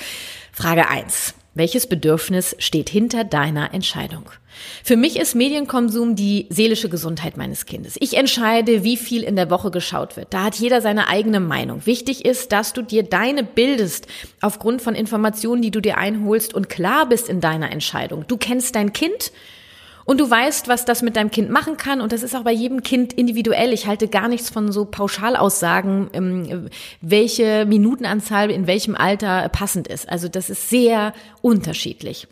Frage 0.52 0.88
eins: 0.88 1.34
Welches 1.54 1.87
Bedürfnis 1.87 2.56
steht 2.59 2.88
hinter 2.88 3.25
deiner 3.25 3.75
Entscheidung? 3.75 4.30
Für 4.82 4.97
mich 4.97 5.18
ist 5.18 5.35
Medienkonsum 5.35 6.16
die 6.16 6.47
seelische 6.49 6.88
Gesundheit 6.88 7.37
meines 7.37 7.66
Kindes. 7.66 7.97
Ich 8.00 8.16
entscheide, 8.16 8.85
wie 8.85 8.97
viel 8.97 9.23
in 9.23 9.37
der 9.37 9.50
Woche 9.50 9.71
geschaut 9.71 10.16
wird. 10.16 10.32
Da 10.32 10.44
hat 10.44 10.54
jeder 10.54 10.80
seine 10.80 11.09
eigene 11.09 11.40
Meinung. 11.40 11.85
Wichtig 11.85 12.25
ist, 12.25 12.52
dass 12.52 12.73
du 12.73 12.80
dir 12.80 13.02
deine 13.02 13.44
bildest 13.44 14.06
aufgrund 14.40 14.80
von 14.80 14.94
Informationen, 14.94 15.61
die 15.61 15.71
du 15.71 15.80
dir 15.80 15.99
einholst 15.99 16.54
und 16.54 16.71
klar 16.71 17.06
bist 17.06 17.28
in 17.28 17.42
deiner 17.42 17.71
Entscheidung. 17.71 18.25
Du 18.28 18.38
kennst 18.38 18.75
dein 18.75 18.94
Kind 18.94 19.30
und 20.04 20.21
du 20.21 20.28
weißt, 20.28 20.68
was 20.68 20.85
das 20.85 21.02
mit 21.02 21.16
deinem 21.16 21.30
Kind 21.30 21.50
machen 21.50 21.76
kann. 21.76 22.00
Und 22.00 22.12
das 22.12 22.23
ist 22.23 22.35
auch 22.35 22.42
bei 22.42 22.52
jedem 22.52 22.82
Kind 22.82 23.12
individuell. 23.12 23.73
Ich 23.73 23.87
halte 23.87 24.09
gar 24.09 24.28
nichts 24.28 24.50
von 24.50 24.73
so 24.73 24.85
Pauschalaussagen, 24.85 26.11
ähm, 26.12 26.68
welche 27.00 27.64
Minutenanzahl 27.66 28.50
in 28.50 28.66
welchem 28.66 28.94
Alter 28.94 29.49
passend 29.49 29.88
ist. 29.88 30.09
Also 30.09 30.28
das 30.28 30.50
ist 30.50 30.68
sehr 30.68 31.12
unterschiedlich. 31.40 32.28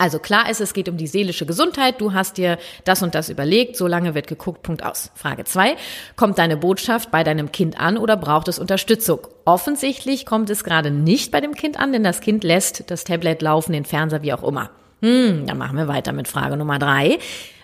Also 0.00 0.18
klar 0.18 0.48
ist, 0.48 0.62
es 0.62 0.72
geht 0.72 0.88
um 0.88 0.96
die 0.96 1.06
seelische 1.06 1.44
Gesundheit. 1.44 2.00
Du 2.00 2.14
hast 2.14 2.38
dir 2.38 2.58
das 2.84 3.02
und 3.02 3.14
das 3.14 3.28
überlegt. 3.28 3.76
So 3.76 3.86
lange 3.86 4.14
wird 4.14 4.28
geguckt. 4.28 4.62
Punkt 4.62 4.82
aus. 4.82 5.10
Frage 5.14 5.44
zwei: 5.44 5.76
Kommt 6.16 6.38
deine 6.38 6.56
Botschaft 6.56 7.10
bei 7.10 7.22
deinem 7.22 7.52
Kind 7.52 7.78
an 7.78 7.98
oder 7.98 8.16
braucht 8.16 8.48
es 8.48 8.58
Unterstützung? 8.58 9.20
Offensichtlich 9.44 10.24
kommt 10.24 10.48
es 10.48 10.64
gerade 10.64 10.90
nicht 10.90 11.30
bei 11.30 11.42
dem 11.42 11.54
Kind 11.54 11.78
an, 11.78 11.92
denn 11.92 12.02
das 12.02 12.22
Kind 12.22 12.44
lässt 12.44 12.90
das 12.90 13.04
Tablet 13.04 13.42
laufen, 13.42 13.74
den 13.74 13.84
Fernseher, 13.84 14.22
wie 14.22 14.32
auch 14.32 14.42
immer. 14.42 14.70
Hm, 15.00 15.46
dann 15.46 15.58
machen 15.58 15.76
wir 15.76 15.88
weiter 15.88 16.12
mit 16.12 16.28
Frage 16.28 16.56
Nummer 16.56 16.78
drei. 16.78 17.18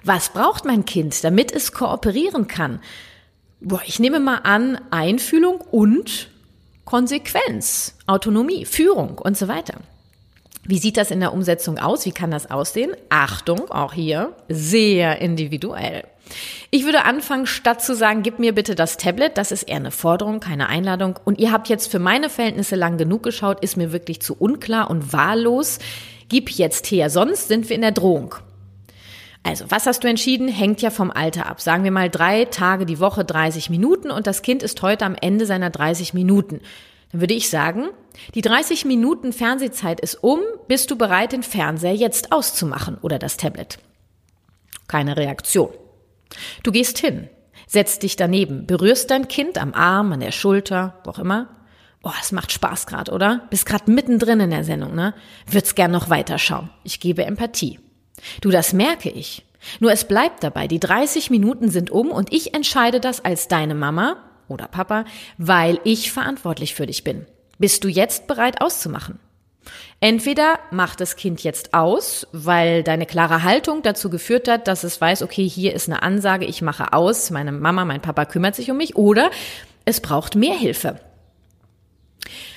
Was 0.05 0.31
braucht 0.31 0.65
mein 0.65 0.85
Kind, 0.85 1.23
damit 1.25 1.53
es 1.53 1.73
kooperieren 1.73 2.49
kann? 2.49 2.81
boah, 3.61 3.81
ich 3.85 3.99
nehme 3.99 4.21
mal 4.21 4.41
an, 4.45 4.79
Einfühlung 4.91 5.61
und 5.61 6.29
Konsequenz, 6.85 7.97
Autonomie, 8.07 8.65
Führung 8.65 9.19
und 9.19 9.37
so 9.37 9.49
weiter. 9.49 9.75
Wie 10.65 10.79
sieht 10.79 10.97
das 10.97 11.11
in 11.11 11.21
der 11.21 11.33
Umsetzung 11.33 11.79
aus? 11.79 12.07
Wie 12.07 12.13
kann 12.13 12.31
das 12.31 12.51
aussehen? 12.51 12.93
Achtung, 13.09 13.71
auch 13.71 13.93
hier 13.93 14.35
sehr 14.49 15.21
individuell. 15.21 16.05
Ich 16.73 16.85
würde 16.85 17.05
anfangen, 17.05 17.47
statt 17.47 17.83
zu 17.83 17.95
sagen, 17.95 18.25
gib 18.25 18.41
mir 18.41 18.53
bitte 18.53 18.75
das 18.75 18.97
Tablet, 18.97 19.39
das 19.39 19.53
ist 19.53 19.63
eher 19.63 19.77
eine 19.77 19.93
Forderung, 19.93 20.41
keine 20.41 20.69
Einladung. 20.69 21.21
Und 21.25 21.39
ihr 21.39 21.53
habt 21.53 21.69
jetzt 21.69 21.91
für 21.91 22.01
meine 22.01 22.29
Verhältnisse 22.29 22.75
lang 22.75 22.99
genug 22.99 23.23
geschaut, 23.23 23.61
ist 23.63 23.77
mir 23.77 23.93
wirklich 23.93 24.21
zu 24.21 24.35
unklar 24.37 24.91
und 24.91 25.13
wahllos. 25.13 25.79
Gib 26.29 26.51
jetzt 26.51 26.91
her, 26.91 27.11
sonst 27.11 27.49
sind 27.49 27.69
wir 27.69 27.77
in 27.77 27.83
der 27.83 27.93
Drohung. 27.93 28.35
Also, 29.43 29.67
was 29.69 29.87
hast 29.87 30.03
du 30.03 30.09
entschieden? 30.09 30.49
Hängt 30.49 30.83
ja 30.83 30.91
vom 30.91 31.13
Alter 31.13 31.47
ab. 31.47 31.61
Sagen 31.61 31.85
wir 31.85 31.93
mal 31.93 32.11
drei 32.11 32.47
Tage 32.47 32.85
die 32.85 32.99
Woche 32.99 33.25
30 33.25 33.71
Minuten 33.71 34.11
und 34.11 34.27
das 34.27 34.43
Kind 34.43 34.65
ist 34.65 34.83
heute 34.83 35.05
am 35.05 35.15
Ende 35.15 35.47
seiner 35.47 35.71
30 35.71 36.15
Minuten. 36.15 36.61
Dann 37.13 37.21
würde 37.21 37.35
ich 37.35 37.49
sagen, 37.49 37.91
die 38.35 38.41
30 38.41 38.85
Minuten 38.85 39.33
Fernsehzeit 39.33 40.01
ist 40.01 40.17
um, 40.17 40.41
bist 40.67 40.91
du 40.91 40.99
bereit, 40.99 41.31
den 41.31 41.45
Fernseher 41.45 41.95
jetzt 41.95 42.33
auszumachen 42.33 42.99
oder 43.03 43.21
das 43.21 43.37
Tablet? 43.37 43.79
Keine 44.89 45.17
Reaktion. 45.17 45.71
Du 46.65 46.73
gehst 46.73 46.99
hin, 46.99 47.29
setzt 47.69 48.03
dich 48.03 48.17
daneben, 48.17 48.67
berührst 48.67 49.13
dein 49.13 49.29
Kind 49.29 49.59
am 49.59 49.75
Arm, 49.75 50.13
an 50.13 50.21
der 50.21 50.33
Schulter, 50.33 50.99
wo 51.05 51.11
auch 51.11 51.19
immer. 51.21 51.49
Boah, 52.07 52.15
es 52.23 52.31
macht 52.31 52.53
Spaß 52.53 52.87
gerade, 52.87 53.11
oder? 53.11 53.49
Bist 53.51 53.67
gerade 53.67 53.91
mittendrin 53.91 54.39
in 54.39 54.51
der 54.51 54.63
Sendung, 54.63 54.95
ne? 54.95 55.13
Würd's 55.45 55.75
gern 55.75 55.91
noch 55.91 56.09
weiterschauen. 56.09 56.71
Ich 56.85 57.01
gebe 57.01 57.25
Empathie. 57.25 57.81
Du, 58.41 58.53
das 58.53 58.73
merke 58.73 59.11
ich. 59.11 59.45
Nur 59.81 59.91
es 59.91 60.05
bleibt 60.05 60.45
dabei, 60.45 60.69
die 60.69 60.79
30 60.79 61.31
Minuten 61.31 61.69
sind 61.69 61.91
um 61.91 62.13
und 62.13 62.33
ich 62.33 62.55
entscheide 62.55 63.01
das 63.01 63.25
als 63.25 63.49
deine 63.49 63.75
Mama 63.75 64.19
oder 64.47 64.69
Papa, 64.69 65.05
weil 65.37 65.81
ich 65.83 66.13
verantwortlich 66.13 66.77
für 66.77 66.87
dich 66.87 67.03
bin. 67.03 67.27
Bist 67.59 67.83
du 67.83 67.89
jetzt 67.89 68.29
bereit 68.29 68.61
auszumachen? 68.61 69.19
Entweder 69.99 70.61
macht 70.71 71.01
das 71.01 71.17
Kind 71.17 71.43
jetzt 71.43 71.75
aus, 71.75 72.29
weil 72.31 72.85
deine 72.85 73.07
klare 73.07 73.43
Haltung 73.43 73.83
dazu 73.83 74.11
geführt 74.11 74.47
hat, 74.47 74.69
dass 74.69 74.85
es 74.85 75.01
weiß, 75.01 75.23
okay, 75.23 75.49
hier 75.49 75.75
ist 75.75 75.89
eine 75.89 76.05
Ansage, 76.05 76.45
ich 76.45 76.63
mache 76.63 76.93
aus, 76.93 77.33
meine 77.33 77.51
Mama, 77.51 77.85
mein 77.85 78.01
Papa 78.01 78.27
kümmert 78.27 78.55
sich 78.55 78.71
um 78.71 78.77
mich, 78.77 78.95
oder 78.95 79.33
es 79.85 80.01
braucht 80.01 80.37
mehr 80.37 80.55
Hilfe. 80.55 81.01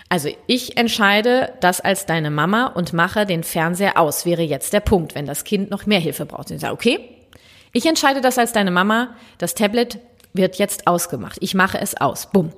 Also 0.09 0.29
ich 0.47 0.75
entscheide 0.75 1.53
das 1.61 1.81
als 1.81 2.07
deine 2.07 2.31
Mama 2.31 2.65
und 2.65 2.93
mache 2.93 3.27
den 3.27 3.43
Fernseher 3.43 3.97
aus, 3.99 4.25
wäre 4.25 4.41
jetzt 4.41 4.73
der 4.73 4.79
Punkt, 4.79 5.13
wenn 5.13 5.27
das 5.27 5.43
Kind 5.43 5.69
noch 5.69 5.85
mehr 5.85 5.99
Hilfe 5.99 6.25
braucht. 6.25 6.49
Ich 6.49 6.59
sage, 6.59 6.73
okay, 6.73 6.99
ich 7.71 7.85
entscheide 7.85 8.19
das 8.19 8.39
als 8.39 8.51
deine 8.51 8.71
Mama, 8.71 9.15
das 9.37 9.53
Tablet 9.53 9.99
wird 10.33 10.57
jetzt 10.57 10.87
ausgemacht. 10.87 11.37
Ich 11.41 11.53
mache 11.53 11.79
es 11.79 11.95
aus. 11.95 12.29
Bumm. 12.31 12.51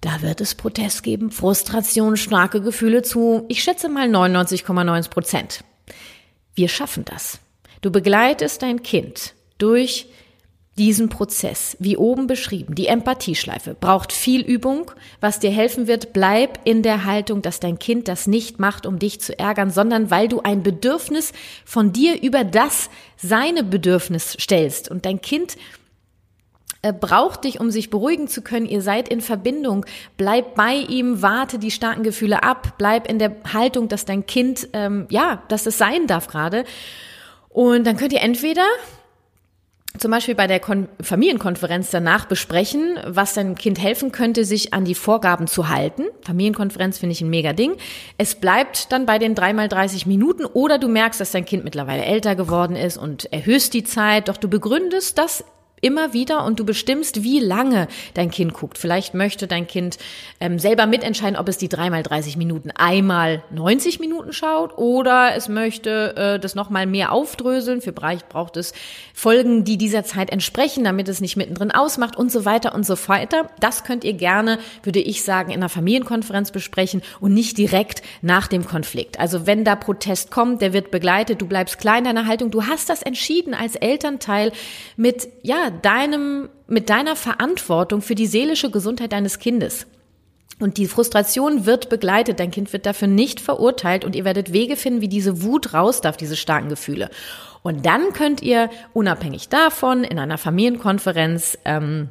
Da 0.00 0.20
wird 0.22 0.40
es 0.40 0.54
Protest 0.54 1.02
geben, 1.02 1.30
Frustration, 1.30 2.16
starke 2.16 2.60
Gefühle 2.60 3.02
zu, 3.02 3.44
ich 3.48 3.62
schätze 3.62 3.88
mal 3.88 4.08
99,9 4.08 5.08
Prozent. 5.08 5.64
Wir 6.54 6.68
schaffen 6.68 7.04
das. 7.04 7.38
Du 7.80 7.90
begleitest 7.90 8.62
dein 8.62 8.82
Kind 8.82 9.34
durch 9.58 10.06
diesen 10.76 11.08
Prozess, 11.08 11.76
wie 11.78 11.96
oben 11.96 12.26
beschrieben, 12.26 12.74
die 12.74 12.88
Empathieschleife, 12.88 13.76
braucht 13.78 14.12
viel 14.12 14.40
Übung. 14.40 14.90
Was 15.20 15.38
dir 15.38 15.50
helfen 15.50 15.86
wird, 15.86 16.12
bleib 16.12 16.58
in 16.64 16.82
der 16.82 17.04
Haltung, 17.04 17.42
dass 17.42 17.60
dein 17.60 17.78
Kind 17.78 18.08
das 18.08 18.26
nicht 18.26 18.58
macht, 18.58 18.84
um 18.84 18.98
dich 18.98 19.20
zu 19.20 19.38
ärgern, 19.38 19.70
sondern 19.70 20.10
weil 20.10 20.26
du 20.26 20.40
ein 20.40 20.62
Bedürfnis 20.62 21.32
von 21.64 21.92
dir 21.92 22.20
über 22.22 22.42
das 22.42 22.90
seine 23.16 23.62
Bedürfnis 23.62 24.36
stellst. 24.40 24.90
Und 24.90 25.06
dein 25.06 25.20
Kind 25.20 25.56
äh, 26.82 26.92
braucht 26.92 27.44
dich, 27.44 27.60
um 27.60 27.70
sich 27.70 27.88
beruhigen 27.88 28.26
zu 28.26 28.42
können. 28.42 28.66
Ihr 28.66 28.82
seid 28.82 29.08
in 29.08 29.20
Verbindung. 29.20 29.86
Bleib 30.16 30.56
bei 30.56 30.74
ihm, 30.74 31.22
warte 31.22 31.58
die 31.60 31.70
starken 31.70 32.02
Gefühle 32.02 32.42
ab, 32.42 32.74
bleib 32.78 33.08
in 33.08 33.18
der 33.20 33.36
Haltung, 33.52 33.88
dass 33.88 34.04
dein 34.04 34.26
Kind, 34.26 34.68
ähm, 34.72 35.06
ja, 35.08 35.42
dass 35.48 35.66
es 35.66 35.78
sein 35.78 36.08
darf 36.08 36.26
gerade. 36.26 36.64
Und 37.48 37.86
dann 37.86 37.96
könnt 37.96 38.12
ihr 38.12 38.20
entweder 38.20 38.66
zum 39.98 40.10
Beispiel 40.10 40.34
bei 40.34 40.46
der 40.46 40.58
Kon 40.60 40.88
Familienkonferenz 41.00 41.90
danach 41.90 42.24
besprechen, 42.24 42.98
was 43.06 43.34
deinem 43.34 43.54
Kind 43.54 43.80
helfen 43.80 44.10
könnte, 44.10 44.44
sich 44.44 44.74
an 44.74 44.84
die 44.84 44.94
Vorgaben 44.94 45.46
zu 45.46 45.68
halten. 45.68 46.04
Familienkonferenz 46.22 46.98
finde 46.98 47.12
ich 47.12 47.20
ein 47.20 47.30
mega 47.30 47.52
Ding. 47.52 47.76
Es 48.18 48.34
bleibt 48.34 48.90
dann 48.90 49.06
bei 49.06 49.18
den 49.18 49.34
dreimal 49.34 49.68
30 49.68 50.06
Minuten 50.06 50.44
oder 50.46 50.78
du 50.78 50.88
merkst, 50.88 51.20
dass 51.20 51.30
dein 51.30 51.44
Kind 51.44 51.64
mittlerweile 51.64 52.04
älter 52.04 52.34
geworden 52.34 52.74
ist 52.74 52.96
und 52.96 53.32
erhöhst 53.32 53.72
die 53.72 53.84
Zeit, 53.84 54.28
doch 54.28 54.36
du 54.36 54.48
begründest 54.48 55.16
das 55.16 55.44
immer 55.84 56.14
wieder 56.14 56.44
und 56.44 56.58
du 56.58 56.64
bestimmst, 56.64 57.22
wie 57.22 57.40
lange 57.40 57.88
dein 58.14 58.30
Kind 58.30 58.54
guckt. 58.54 58.78
Vielleicht 58.78 59.12
möchte 59.12 59.46
dein 59.46 59.66
Kind 59.66 59.98
ähm, 60.40 60.58
selber 60.58 60.86
mitentscheiden, 60.86 61.38
ob 61.38 61.48
es 61.48 61.58
die 61.58 61.68
dreimal 61.68 62.02
30 62.02 62.38
Minuten 62.38 62.70
einmal 62.70 63.42
90 63.50 64.00
Minuten 64.00 64.32
schaut 64.32 64.78
oder 64.78 65.34
es 65.36 65.48
möchte 65.48 66.16
äh, 66.16 66.40
das 66.40 66.54
nochmal 66.54 66.86
mehr 66.86 67.12
aufdröseln. 67.12 67.82
Für 67.82 67.92
Bereich 67.92 68.26
braucht 68.28 68.56
es 68.56 68.72
Folgen, 69.12 69.64
die 69.64 69.76
dieser 69.76 70.04
Zeit 70.04 70.30
entsprechen, 70.30 70.84
damit 70.84 71.08
es 71.08 71.20
nicht 71.20 71.36
mittendrin 71.36 71.70
ausmacht 71.70 72.16
und 72.16 72.32
so 72.32 72.46
weiter 72.46 72.74
und 72.74 72.86
so 72.86 72.96
weiter. 73.08 73.50
Das 73.60 73.84
könnt 73.84 74.04
ihr 74.04 74.14
gerne, 74.14 74.58
würde 74.82 75.00
ich 75.00 75.22
sagen, 75.22 75.50
in 75.50 75.58
einer 75.58 75.68
Familienkonferenz 75.68 76.50
besprechen 76.50 77.02
und 77.20 77.34
nicht 77.34 77.58
direkt 77.58 78.02
nach 78.22 78.46
dem 78.46 78.64
Konflikt. 78.64 79.20
Also 79.20 79.46
wenn 79.46 79.64
da 79.64 79.76
Protest 79.76 80.30
kommt, 80.30 80.62
der 80.62 80.72
wird 80.72 80.90
begleitet, 80.90 81.42
du 81.42 81.46
bleibst 81.46 81.78
klein 81.78 81.98
in 81.98 82.04
deiner 82.04 82.26
Haltung, 82.26 82.50
du 82.50 82.64
hast 82.64 82.88
das 82.88 83.02
entschieden 83.02 83.52
als 83.52 83.76
Elternteil 83.76 84.52
mit, 84.96 85.28
ja, 85.42 85.70
deinem, 85.82 86.48
mit 86.66 86.90
deiner 86.90 87.16
Verantwortung 87.16 88.02
für 88.02 88.14
die 88.14 88.26
seelische 88.26 88.70
Gesundheit 88.70 89.12
deines 89.12 89.38
Kindes. 89.38 89.86
Und 90.60 90.78
die 90.78 90.86
Frustration 90.86 91.66
wird 91.66 91.88
begleitet. 91.88 92.38
Dein 92.38 92.50
Kind 92.50 92.72
wird 92.72 92.86
dafür 92.86 93.08
nicht 93.08 93.40
verurteilt 93.40 94.04
und 94.04 94.14
ihr 94.14 94.24
werdet 94.24 94.52
Wege 94.52 94.76
finden, 94.76 95.00
wie 95.00 95.08
diese 95.08 95.42
Wut 95.42 95.74
raus 95.74 96.00
darf, 96.00 96.16
diese 96.16 96.36
starken 96.36 96.68
Gefühle. 96.68 97.10
Und 97.62 97.86
dann 97.86 98.12
könnt 98.12 98.42
ihr 98.42 98.70
unabhängig 98.92 99.48
davon 99.48 100.04
in 100.04 100.18
einer 100.18 100.38
Familienkonferenz 100.38 101.58
ähm, 101.64 102.10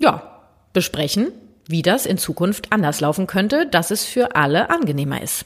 ja 0.00 0.40
besprechen, 0.72 1.32
wie 1.66 1.82
das 1.82 2.06
in 2.06 2.18
Zukunft 2.18 2.72
anders 2.72 3.00
laufen 3.00 3.26
könnte, 3.26 3.66
dass 3.66 3.90
es 3.90 4.04
für 4.04 4.34
alle 4.34 4.70
angenehmer 4.70 5.22
ist. 5.22 5.44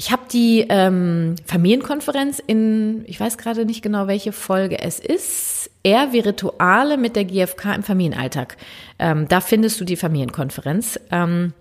Ich 0.00 0.12
habe 0.12 0.22
die 0.32 0.64
ähm, 0.68 1.34
Familienkonferenz 1.44 2.40
in, 2.46 3.02
ich 3.08 3.18
weiß 3.18 3.36
gerade 3.36 3.64
nicht 3.64 3.82
genau, 3.82 4.06
welche 4.06 4.30
Folge 4.30 4.80
es 4.80 5.00
ist, 5.00 5.72
eher 5.82 6.12
wie 6.12 6.20
Rituale 6.20 6.96
mit 6.96 7.16
der 7.16 7.24
GfK 7.24 7.74
im 7.74 7.82
Familienalltag. 7.82 8.56
Ähm, 9.00 9.26
da 9.26 9.40
findest 9.40 9.80
du 9.80 9.84
die 9.84 9.96
Familienkonferenz. 9.96 11.00
Ähm, 11.10 11.52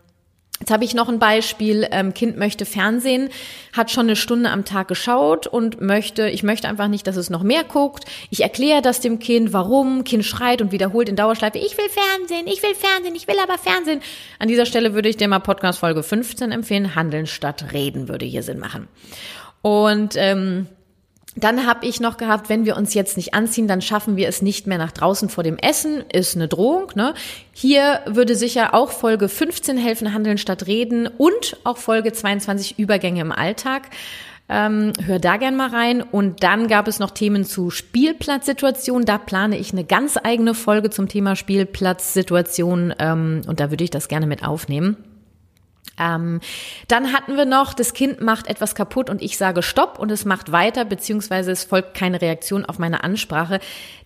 Jetzt 0.59 0.71
habe 0.71 0.83
ich 0.83 0.95
noch 0.95 1.07
ein 1.07 1.19
Beispiel. 1.19 1.87
Ähm, 1.91 2.13
kind 2.13 2.37
möchte 2.37 2.65
Fernsehen, 2.65 3.29
hat 3.73 3.91
schon 3.91 4.07
eine 4.07 4.15
Stunde 4.15 4.49
am 4.49 4.65
Tag 4.65 4.87
geschaut 4.87 5.45
und 5.45 5.81
möchte, 5.81 6.29
ich 6.29 6.41
möchte 6.41 6.67
einfach 6.67 6.87
nicht, 6.87 7.05
dass 7.05 7.15
es 7.15 7.29
noch 7.29 7.43
mehr 7.43 7.63
guckt. 7.63 8.05
Ich 8.31 8.41
erkläre 8.41 8.81
das 8.81 8.99
dem 8.99 9.19
Kind, 9.19 9.53
warum. 9.53 10.03
Kind 10.03 10.25
schreit 10.25 10.61
und 10.61 10.71
wiederholt 10.71 11.09
in 11.09 11.15
Dauerschleife, 11.15 11.59
ich 11.59 11.77
will 11.77 11.89
Fernsehen, 11.89 12.47
ich 12.47 12.63
will 12.63 12.73
Fernsehen, 12.73 13.15
ich 13.15 13.27
will 13.27 13.37
aber 13.41 13.57
Fernsehen. 13.57 14.01
An 14.39 14.47
dieser 14.47 14.65
Stelle 14.65 14.93
würde 14.93 15.09
ich 15.09 15.17
dir 15.17 15.27
mal 15.27 15.39
Podcast 15.39 15.79
Folge 15.79 16.01
15 16.01 16.51
empfehlen. 16.51 16.95
Handeln 16.95 17.27
statt 17.27 17.65
reden 17.73 18.07
würde 18.07 18.25
hier 18.25 18.43
Sinn 18.43 18.59
machen. 18.59 18.87
Und 19.61 20.15
ähm, 20.15 20.67
dann 21.37 21.67
habe 21.67 21.85
ich 21.85 21.99
noch 21.99 22.17
gehabt, 22.17 22.49
wenn 22.49 22.65
wir 22.65 22.75
uns 22.75 22.93
jetzt 22.93 23.15
nicht 23.15 23.33
anziehen, 23.33 23.67
dann 23.67 23.81
schaffen 23.81 24.17
wir 24.17 24.27
es 24.27 24.41
nicht 24.41 24.65
mehr 24.65 24.79
nach 24.79 24.91
draußen 24.91 25.29
vor 25.29 25.43
dem 25.43 25.57
Essen, 25.57 26.03
ist 26.11 26.35
eine 26.35 26.47
Drohung. 26.47 26.91
Ne? 26.95 27.13
Hier 27.53 28.01
würde 28.07 28.35
sicher 28.35 28.73
auch 28.73 28.91
Folge 28.91 29.29
15 29.29 29.77
helfen, 29.77 30.13
handeln 30.13 30.37
statt 30.37 30.65
reden 30.65 31.07
und 31.07 31.57
auch 31.63 31.77
Folge 31.77 32.11
22 32.11 32.79
Übergänge 32.79 33.21
im 33.21 33.31
Alltag. 33.31 33.89
Ähm, 34.49 34.93
hör 35.05 35.19
da 35.19 35.37
gern 35.37 35.55
mal 35.55 35.69
rein. 35.69 36.01
Und 36.01 36.43
dann 36.43 36.67
gab 36.67 36.87
es 36.87 36.99
noch 36.99 37.11
Themen 37.11 37.43
zu 37.43 37.69
Spielplatzsituationen. 37.69 39.05
Da 39.05 39.17
plane 39.17 39.57
ich 39.57 39.73
eine 39.73 39.83
ganz 39.83 40.17
eigene 40.21 40.53
Folge 40.53 40.89
zum 40.89 41.07
Thema 41.07 41.35
Spielplatzsituation 41.35 42.93
ähm, 42.97 43.41
und 43.45 43.59
da 43.59 43.69
würde 43.69 43.83
ich 43.83 43.89
das 43.89 44.07
gerne 44.07 44.25
mit 44.25 44.43
aufnehmen. 44.43 44.97
Ähm, 45.99 46.39
dann 46.87 47.13
hatten 47.13 47.37
wir 47.37 47.45
noch, 47.45 47.73
das 47.73 47.93
Kind 47.93 48.21
macht 48.21 48.47
etwas 48.47 48.75
kaputt 48.75 49.09
und 49.09 49.21
ich 49.21 49.37
sage 49.37 49.63
Stopp 49.63 49.99
und 49.99 50.11
es 50.11 50.25
macht 50.25 50.51
weiter, 50.51 50.85
beziehungsweise 50.85 51.51
es 51.51 51.63
folgt 51.63 51.95
keine 51.95 52.21
Reaktion 52.21 52.65
auf 52.65 52.79
meine 52.79 53.03
Ansprache. 53.03 53.59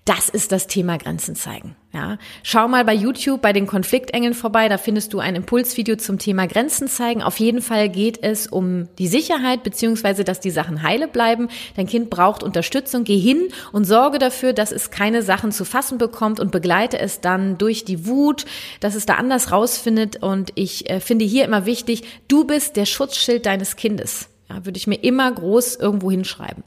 Das 0.06 0.30
ist 0.30 0.52
das 0.52 0.68
Thema 0.68 0.98
Grenzen 0.98 1.36
zeigen. 1.36 1.76
Ja, 1.94 2.18
schau 2.42 2.70
mal 2.70 2.86
bei 2.86 2.94
YouTube 2.94 3.42
bei 3.42 3.52
den 3.52 3.68
Konfliktengeln 3.68 4.34
vorbei, 4.34 4.70
da 4.70 4.78
findest 4.78 5.12
du 5.12 5.20
ein 5.20 5.36
Impulsvideo 5.36 5.98
zum 5.98 6.20
Thema 6.20 6.48
Grenzen 6.48 6.88
zeigen. 6.88 7.22
Auf 7.22 7.38
jeden 7.38 7.62
Fall 7.62 7.90
geht 7.90 8.24
es 8.24 8.48
um 8.48 8.88
die 8.98 9.08
Sicherheit 9.08 9.64
beziehungsweise, 9.64 10.24
dass 10.24 10.40
die 10.40 10.52
Sachen 10.52 10.84
heile 10.84 11.10
bleiben. 11.10 11.50
Dein 11.76 11.88
Kind 11.88 12.10
braucht 12.10 12.44
Unterstützung. 12.44 13.04
Geh 13.04 13.18
hin 13.18 13.50
und 13.74 13.84
sorge 13.84 14.20
dafür, 14.20 14.54
dass 14.54 14.72
es 14.72 14.90
keine 14.90 15.22
Sachen 15.22 15.52
zu 15.52 15.66
fassen 15.66 15.98
bekommt 15.98 16.40
und 16.40 16.54
begleite 16.54 16.98
es 16.98 17.20
dann 17.20 17.58
durch 17.58 17.84
die 17.84 18.06
Wut, 18.06 18.46
dass 18.80 18.96
es 18.96 19.06
da 19.06 19.16
anders 19.16 19.52
rausfindet. 19.52 20.24
Und 20.24 20.54
ich 20.56 20.90
äh, 20.90 21.02
finde 21.02 21.26
hier 21.26 21.44
immer 21.44 21.66
wichtig, 21.66 22.04
du 22.30 22.46
bist 22.46 22.78
der 22.78 22.86
Schutzschild 22.86 23.46
deines 23.46 23.76
Kindes. 23.76 24.30
Ja, 24.50 24.66
würde 24.66 24.78
ich 24.78 24.88
mir 24.88 25.04
immer 25.04 25.30
groß 25.30 25.76
irgendwo 25.76 26.10
hinschreiben. 26.10 26.64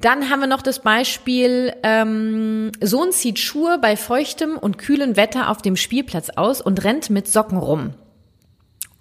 Dann 0.00 0.30
haben 0.30 0.40
wir 0.40 0.46
noch 0.46 0.62
das 0.62 0.80
Beispiel, 0.80 1.74
ähm, 1.82 2.70
Sohn 2.80 3.10
zieht 3.10 3.38
Schuhe 3.38 3.78
bei 3.80 3.96
feuchtem 3.96 4.56
und 4.56 4.78
kühlem 4.78 5.16
Wetter 5.16 5.50
auf 5.50 5.60
dem 5.60 5.76
Spielplatz 5.76 6.30
aus 6.30 6.60
und 6.60 6.84
rennt 6.84 7.10
mit 7.10 7.26
Socken 7.26 7.58
rum. 7.58 7.94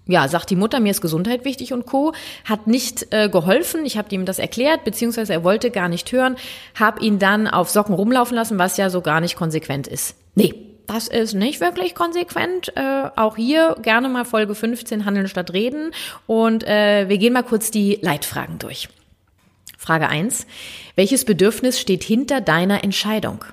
Ja, 0.07 0.27
sagt 0.27 0.49
die 0.49 0.55
Mutter, 0.55 0.79
mir 0.79 0.91
ist 0.91 1.01
Gesundheit 1.01 1.45
wichtig 1.45 1.73
und 1.73 1.85
Co. 1.85 2.13
Hat 2.45 2.65
nicht 2.65 3.07
äh, 3.11 3.29
geholfen. 3.29 3.85
Ich 3.85 3.97
habe 3.97 4.13
ihm 4.15 4.25
das 4.25 4.39
erklärt, 4.39 4.85
beziehungsweise 4.85 5.33
er 5.33 5.43
wollte 5.43 5.69
gar 5.69 5.89
nicht 5.89 6.11
hören. 6.11 6.37
Hab 6.79 7.01
ihn 7.01 7.19
dann 7.19 7.47
auf 7.47 7.69
Socken 7.69 7.93
rumlaufen 7.93 8.35
lassen, 8.35 8.57
was 8.57 8.77
ja 8.77 8.89
so 8.89 9.01
gar 9.01 9.19
nicht 9.19 9.35
konsequent 9.35 9.85
ist. 9.85 10.15
Nee, 10.35 10.53
das 10.87 11.09
ist 11.09 11.33
nicht 11.33 11.59
wirklich 11.59 11.93
konsequent. 11.93 12.71
Äh, 12.77 13.09
auch 13.17 13.35
hier 13.35 13.75
gerne 13.81 14.07
mal 14.07 14.23
Folge 14.23 14.55
15 14.55 15.03
Handeln 15.03 15.27
statt 15.27 15.51
Reden. 15.51 15.91
Und 16.25 16.63
äh, 16.63 17.09
wir 17.09 17.17
gehen 17.17 17.33
mal 17.33 17.43
kurz 17.43 17.69
die 17.69 17.99
Leitfragen 18.01 18.59
durch. 18.59 18.87
Frage 19.87 20.09
1. 20.09 20.45
Welches 20.97 21.23
Bedürfnis 21.23 21.79
steht 21.79 22.03
hinter 22.03 22.41
deiner 22.41 22.83
Entscheidung? 22.83 23.45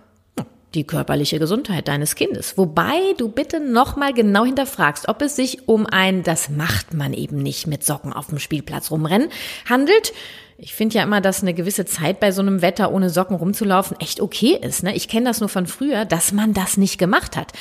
die 0.75 0.83
körperliche 0.83 1.39
Gesundheit 1.39 1.87
deines 1.87 2.17
Kindes. 2.17 2.59
Wobei 2.59 2.99
du 3.17 3.29
bitte 3.29 3.61
nochmal 3.61 4.13
genau 4.13 4.45
hinterfragst, 4.45 5.07
ob 5.09 5.23
es 5.23 5.37
sich 5.37 5.69
um 5.69 5.87
ein, 5.87 6.25
das 6.25 6.49
macht 6.49 6.95
man 6.95 7.13
eben 7.13 7.41
nicht 7.41 7.69
mit 7.69 7.85
Socken 7.85 8.13
auf 8.13 8.27
dem 8.27 8.41
Spielplatz 8.41 8.91
rumrennen, 8.91 9.29
handelt. 9.71 10.13
Ich 10.59 10.75
finde 10.75 10.97
ja 10.97 11.05
immer, 11.05 11.21
dass 11.21 11.43
eine 11.43 11.55
gewisse 11.55 11.85
Zeit 11.85 12.19
bei 12.19 12.33
so 12.33 12.43
einem 12.43 12.61
Wetter 12.61 12.93
ohne 12.93 13.09
Socken 13.09 13.37
rumzulaufen 13.37 14.01
echt 14.01 14.21
okay 14.21 14.59
ist. 14.61 14.83
Ne? 14.83 14.97
Ich 14.97 15.07
kenne 15.07 15.27
das 15.27 15.39
nur 15.39 15.49
von 15.49 15.69
früher, 15.69 16.05
dass 16.05 16.33
man 16.33 16.55
das 16.55 16.77
nicht 16.77 16.99
gemacht 16.99 17.37
hat. 17.37 17.53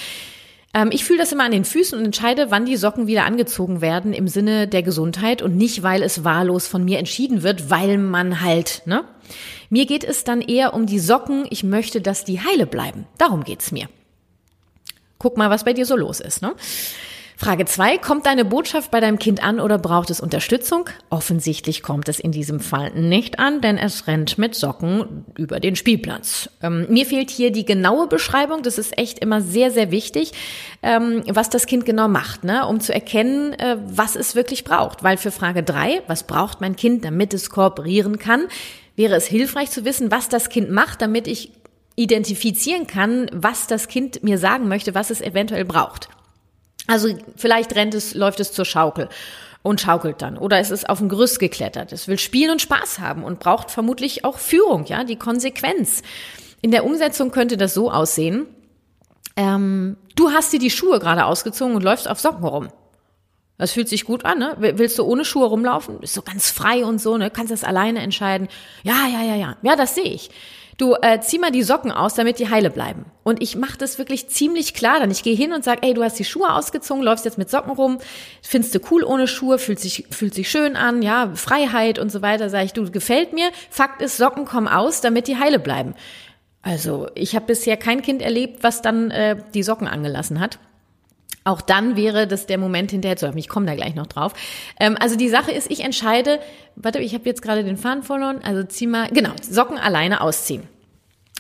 Ähm, 0.74 0.90
ich 0.92 1.04
fühle 1.04 1.20
das 1.20 1.32
immer 1.32 1.44
an 1.44 1.52
den 1.52 1.66
Füßen 1.66 1.98
und 1.98 2.06
entscheide, 2.06 2.50
wann 2.50 2.66
die 2.66 2.78
Socken 2.78 3.08
wieder 3.08 3.26
angezogen 3.26 3.82
werden 3.82 4.14
im 4.14 4.28
Sinne 4.28 4.68
der 4.68 4.84
Gesundheit 4.84 5.42
und 5.42 5.56
nicht, 5.56 5.84
weil 5.84 6.02
es 6.02 6.24
wahllos 6.24 6.68
von 6.68 6.84
mir 6.84 7.00
entschieden 7.00 7.44
wird, 7.44 7.70
weil 7.70 7.98
man 7.98 8.42
halt, 8.42 8.82
ne? 8.86 9.06
Mir 9.70 9.86
geht 9.88 10.04
es 10.04 10.24
dann 10.24 10.42
eher 10.42 10.76
um 10.76 10.86
die 10.86 11.00
Socken. 11.00 11.48
Ich 11.50 11.64
möchte, 11.64 12.00
dass 12.00 12.26
die 12.26 12.42
heile 12.42 12.68
bleiben. 12.68 13.08
Darum 13.18 13.44
geht's 13.44 13.72
mir. 13.72 13.88
Guck 15.18 15.36
mal, 15.36 15.50
was 15.50 15.64
bei 15.64 15.74
dir 15.74 15.86
so 15.86 15.96
los 15.96 16.20
ist. 16.20 16.44
Ne? 16.44 16.54
Frage 17.38 17.66
zwei: 17.66 17.98
Kommt 17.98 18.26
deine 18.26 18.46
Botschaft 18.46 18.92
bei 18.92 19.00
deinem 19.00 19.20
Kind 19.20 19.44
an 19.44 19.60
oder 19.60 19.78
braucht 19.78 20.10
es 20.10 20.20
Unterstützung? 20.20 20.90
Offensichtlich 21.10 21.82
kommt 21.82 22.08
es 22.10 22.20
in 22.20 22.32
diesem 22.32 22.60
Fall 22.60 22.92
nicht 22.92 23.40
an, 23.40 23.62
denn 23.62 23.78
es 23.78 24.08
rennt 24.08 24.38
mit 24.38 24.56
Socken 24.56 25.26
über 25.38 25.60
den 25.60 25.76
Spielplatz. 25.76 26.50
Ähm, 26.62 26.86
mir 26.90 27.06
fehlt 27.06 27.30
hier 27.30 27.52
die 27.52 27.66
genaue 27.66 28.08
Beschreibung. 28.08 28.62
Das 28.64 28.78
ist 28.78 28.98
echt 28.98 29.20
immer 29.20 29.42
sehr, 29.42 29.72
sehr 29.72 29.92
wichtig, 29.92 30.32
ähm, 30.82 31.24
was 31.28 31.50
das 31.50 31.66
Kind 31.66 31.86
genau 31.86 32.08
macht, 32.08 32.44
ne? 32.44 32.68
um 32.68 32.80
zu 32.80 32.94
erkennen, 32.94 33.54
äh, 33.54 33.78
was 33.86 34.16
es 34.16 34.36
wirklich 34.36 34.64
braucht. 34.64 35.04
Weil 35.04 35.18
für 35.18 35.32
Frage 35.32 35.64
drei: 35.64 36.02
was 36.08 36.24
braucht 36.24 36.62
mein 36.62 36.76
Kind, 36.76 37.04
damit 37.04 37.34
es 37.34 37.50
kooperieren 37.50 38.20
kann, 38.20 38.48
wäre 38.96 39.16
es 39.16 39.26
hilfreich 39.26 39.72
zu 39.72 39.86
wissen, 39.86 40.12
was 40.12 40.30
das 40.30 40.50
Kind 40.50 40.70
macht, 40.70 41.02
damit 41.02 41.28
ich 41.28 41.52
identifizieren 41.96 42.88
kann, 42.88 43.30
was 43.32 43.68
das 43.68 43.88
Kind 43.88 44.24
mir 44.24 44.38
sagen 44.38 44.68
möchte, 44.68 44.96
was 44.96 45.10
es 45.10 45.22
eventuell 45.22 45.66
braucht. 45.66 46.10
Also 46.88 47.10
vielleicht 47.36 47.76
rennt 47.76 47.94
es, 47.94 48.14
läuft 48.14 48.40
es 48.40 48.52
zur 48.52 48.66
Schaukel 48.66 49.10
und 49.62 49.82
schaukelt 49.82 50.22
dann. 50.22 50.38
Oder 50.38 50.60
es 50.60 50.70
ist 50.70 50.90
auf 50.90 51.00
ein 51.00 51.10
Gerüst 51.10 51.40
geklettert. 51.40 51.92
Es 51.92 52.08
will 52.08 52.20
spielen 52.20 52.52
und 52.52 52.62
Spaß 52.62 53.00
haben 53.00 53.24
und 53.24 53.40
braucht 53.40 53.72
vermutlich 53.72 54.26
auch 54.26 54.38
Führung, 54.38 54.86
ja, 54.86 55.04
die 55.04 55.16
Konsequenz. 55.16 56.04
In 56.62 56.72
der 56.72 56.86
Umsetzung 56.86 57.32
könnte 57.32 57.58
das 57.58 57.74
so 57.74 57.92
aussehen. 57.92 58.46
Ähm, 59.36 59.98
du 60.16 60.32
hast 60.32 60.54
dir 60.54 60.60
die 60.60 60.70
Schuhe 60.70 61.00
gerade 61.00 61.26
ausgezogen 61.26 61.76
und 61.76 61.84
läufst 61.84 62.08
auf 62.08 62.20
Socken 62.20 62.46
rum. 62.46 62.70
Das 63.58 63.72
fühlt 63.72 63.88
sich 63.88 64.04
gut 64.06 64.26
an, 64.26 64.40
ne? 64.40 64.56
Willst 64.60 64.98
du 64.98 65.04
ohne 65.04 65.24
Schuhe 65.26 65.46
rumlaufen? 65.46 66.02
Ist 66.02 66.16
so 66.16 66.22
ganz 66.22 66.50
frei 66.50 66.84
und 66.86 67.00
so, 67.00 67.18
ne? 67.18 67.30
Kannst 67.30 67.52
das 67.52 67.64
alleine 67.64 68.02
entscheiden. 68.02 68.48
Ja, 68.84 69.08
ja, 69.08 69.24
ja, 69.24 69.36
ja. 69.36 69.56
Ja, 69.62 69.76
das 69.76 69.96
sehe 69.96 70.04
ich. 70.04 70.32
Du 70.84 70.96
äh, 71.02 71.22
zieh 71.22 71.40
mal 71.40 71.50
die 71.50 71.64
Socken 71.64 71.94
aus, 71.94 72.14
damit 72.14 72.40
die 72.40 72.50
heile 72.50 72.70
bleiben. 72.70 73.06
Und 73.24 73.42
ich 73.42 73.56
mache 73.56 73.78
das 73.78 73.98
wirklich 74.00 74.28
ziemlich 74.28 74.74
klar 74.74 75.00
dann. 75.00 75.12
Ich 75.12 75.24
gehe 75.24 75.34
hin 75.34 75.54
und 75.54 75.64
sag, 75.64 75.86
ey, 75.86 75.94
du 75.94 76.04
hast 76.04 76.20
die 76.20 76.26
Schuhe 76.26 76.54
ausgezogen, 76.54 77.02
läufst 77.02 77.24
jetzt 77.24 77.38
mit 77.38 77.50
Socken 77.50 77.72
rum, 77.72 78.00
findest 78.42 78.76
du 78.76 78.80
cool 78.92 79.06
ohne 79.06 79.28
Schuhe, 79.28 79.60
fühlt 79.60 79.80
sich 79.80 80.08
fühlt 80.12 80.34
sich 80.34 80.52
schön 80.52 80.76
an, 80.76 81.02
ja, 81.02 81.32
Freiheit 81.36 82.00
und 82.00 82.12
so 82.12 82.22
weiter. 82.22 82.50
Sag 82.50 82.66
ich, 82.66 82.74
du 82.74 82.92
gefällt 82.92 83.32
mir. 83.32 83.52
Fakt 83.70 84.02
ist, 84.02 84.18
Socken 84.18 84.44
kommen 84.44 84.68
aus, 84.68 85.00
damit 85.00 85.30
die 85.30 85.38
heile 85.38 85.58
bleiben. 85.58 85.96
Also 86.64 87.08
ich 87.16 87.34
habe 87.34 87.46
bisher 87.46 87.78
kein 87.78 88.02
Kind 88.02 88.22
erlebt, 88.22 88.62
was 88.62 88.82
dann 88.82 89.10
äh, 89.10 89.38
die 89.54 89.64
Socken 89.64 89.88
angelassen 89.88 90.42
hat. 90.42 90.60
Auch 91.46 91.62
dann 91.62 91.96
wäre 91.96 92.28
das 92.28 92.46
der 92.46 92.58
Moment 92.58 92.92
hinterher 92.92 93.16
zu 93.16 93.26
haben. 93.26 93.38
Ich 93.38 93.48
komme 93.48 93.68
da 93.68 93.76
gleich 93.76 93.96
noch 93.96 94.08
drauf. 94.08 94.34
Ähm, 94.82 94.98
also 95.00 95.16
die 95.16 95.30
Sache 95.30 95.54
ist, 95.54 95.72
ich 95.72 95.80
entscheide, 95.80 96.42
warte, 96.76 97.00
ich 97.00 97.14
habe 97.14 97.24
jetzt 97.24 97.42
gerade 97.42 97.64
den 97.64 97.78
Faden 97.78 98.04
verloren, 98.04 98.42
also 98.44 98.64
zieh 98.64 98.88
mal, 98.88 99.08
genau, 99.08 99.32
Socken 99.42 99.78
alleine 99.78 100.20
ausziehen. 100.20 100.73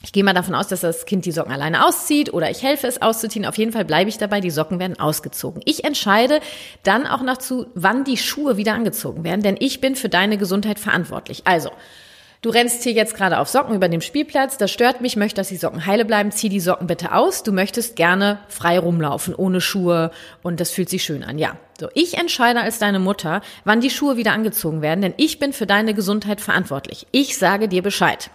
Ich 0.05 0.11
gehe 0.11 0.23
mal 0.25 0.33
davon 0.33 0.53
aus, 0.53 0.67
dass 0.67 0.81
das 0.81 1.05
Kind 1.05 1.25
die 1.25 1.31
Socken 1.31 1.53
alleine 1.53 1.85
auszieht 1.85 2.33
oder 2.33 2.51
ich 2.51 2.61
helfe 2.61 2.87
es 2.87 3.01
auszuziehen. 3.01 3.45
Auf 3.45 3.57
jeden 3.57 3.71
Fall 3.71 3.85
bleibe 3.85 4.09
ich 4.09 4.17
dabei, 4.17 4.41
die 4.41 4.51
Socken 4.51 4.77
werden 4.77 4.99
ausgezogen. 4.99 5.61
Ich 5.63 5.85
entscheide 5.85 6.41
dann 6.83 7.07
auch 7.07 7.21
noch 7.21 7.37
zu, 7.37 7.67
wann 7.73 8.03
die 8.03 8.17
Schuhe 8.17 8.57
wieder 8.57 8.73
angezogen 8.73 9.23
werden, 9.23 9.41
denn 9.41 9.55
ich 9.59 9.79
bin 9.79 9.95
für 9.95 10.09
deine 10.09 10.37
Gesundheit 10.37 10.77
verantwortlich. 10.77 11.43
Also, 11.45 11.71
Du 12.41 12.49
rennst 12.49 12.83
hier 12.83 12.91
jetzt 12.91 13.15
gerade 13.15 13.39
auf 13.39 13.47
Socken 13.47 13.73
über 13.73 13.87
dem 13.87 14.01
Spielplatz, 14.01 14.57
das 14.57 14.69
stört 14.69 14.99
mich, 14.99 15.15
möchte, 15.15 15.37
dass 15.37 15.47
die 15.47 15.55
Socken 15.55 15.85
heile 15.85 16.03
bleiben, 16.03 16.29
zieh 16.29 16.49
die 16.49 16.59
Socken 16.59 16.87
bitte 16.87 17.13
aus. 17.13 17.43
Du 17.43 17.53
möchtest 17.53 17.95
gerne 17.95 18.37
frei 18.49 18.77
rumlaufen, 18.79 19.33
ohne 19.33 19.61
Schuhe 19.61 20.11
und 20.41 20.59
das 20.59 20.69
fühlt 20.71 20.89
sich 20.89 21.05
schön 21.05 21.23
an. 21.23 21.37
Ja. 21.37 21.55
So, 21.79 21.87
ich 21.93 22.17
entscheide 22.17 22.59
als 22.59 22.79
deine 22.79 22.99
Mutter, 22.99 23.41
wann 23.63 23.79
die 23.79 23.89
Schuhe 23.89 24.17
wieder 24.17 24.33
angezogen 24.33 24.81
werden, 24.81 24.99
denn 24.99 25.13
ich 25.15 25.39
bin 25.39 25.53
für 25.53 25.65
deine 25.65 25.93
Gesundheit 25.93 26.41
verantwortlich. 26.41 27.07
Ich 27.11 27.37
sage 27.37 27.69
dir 27.69 27.81
Bescheid. 27.81 28.29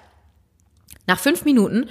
Nach 1.09 1.19
fünf 1.19 1.45
Minuten 1.47 1.89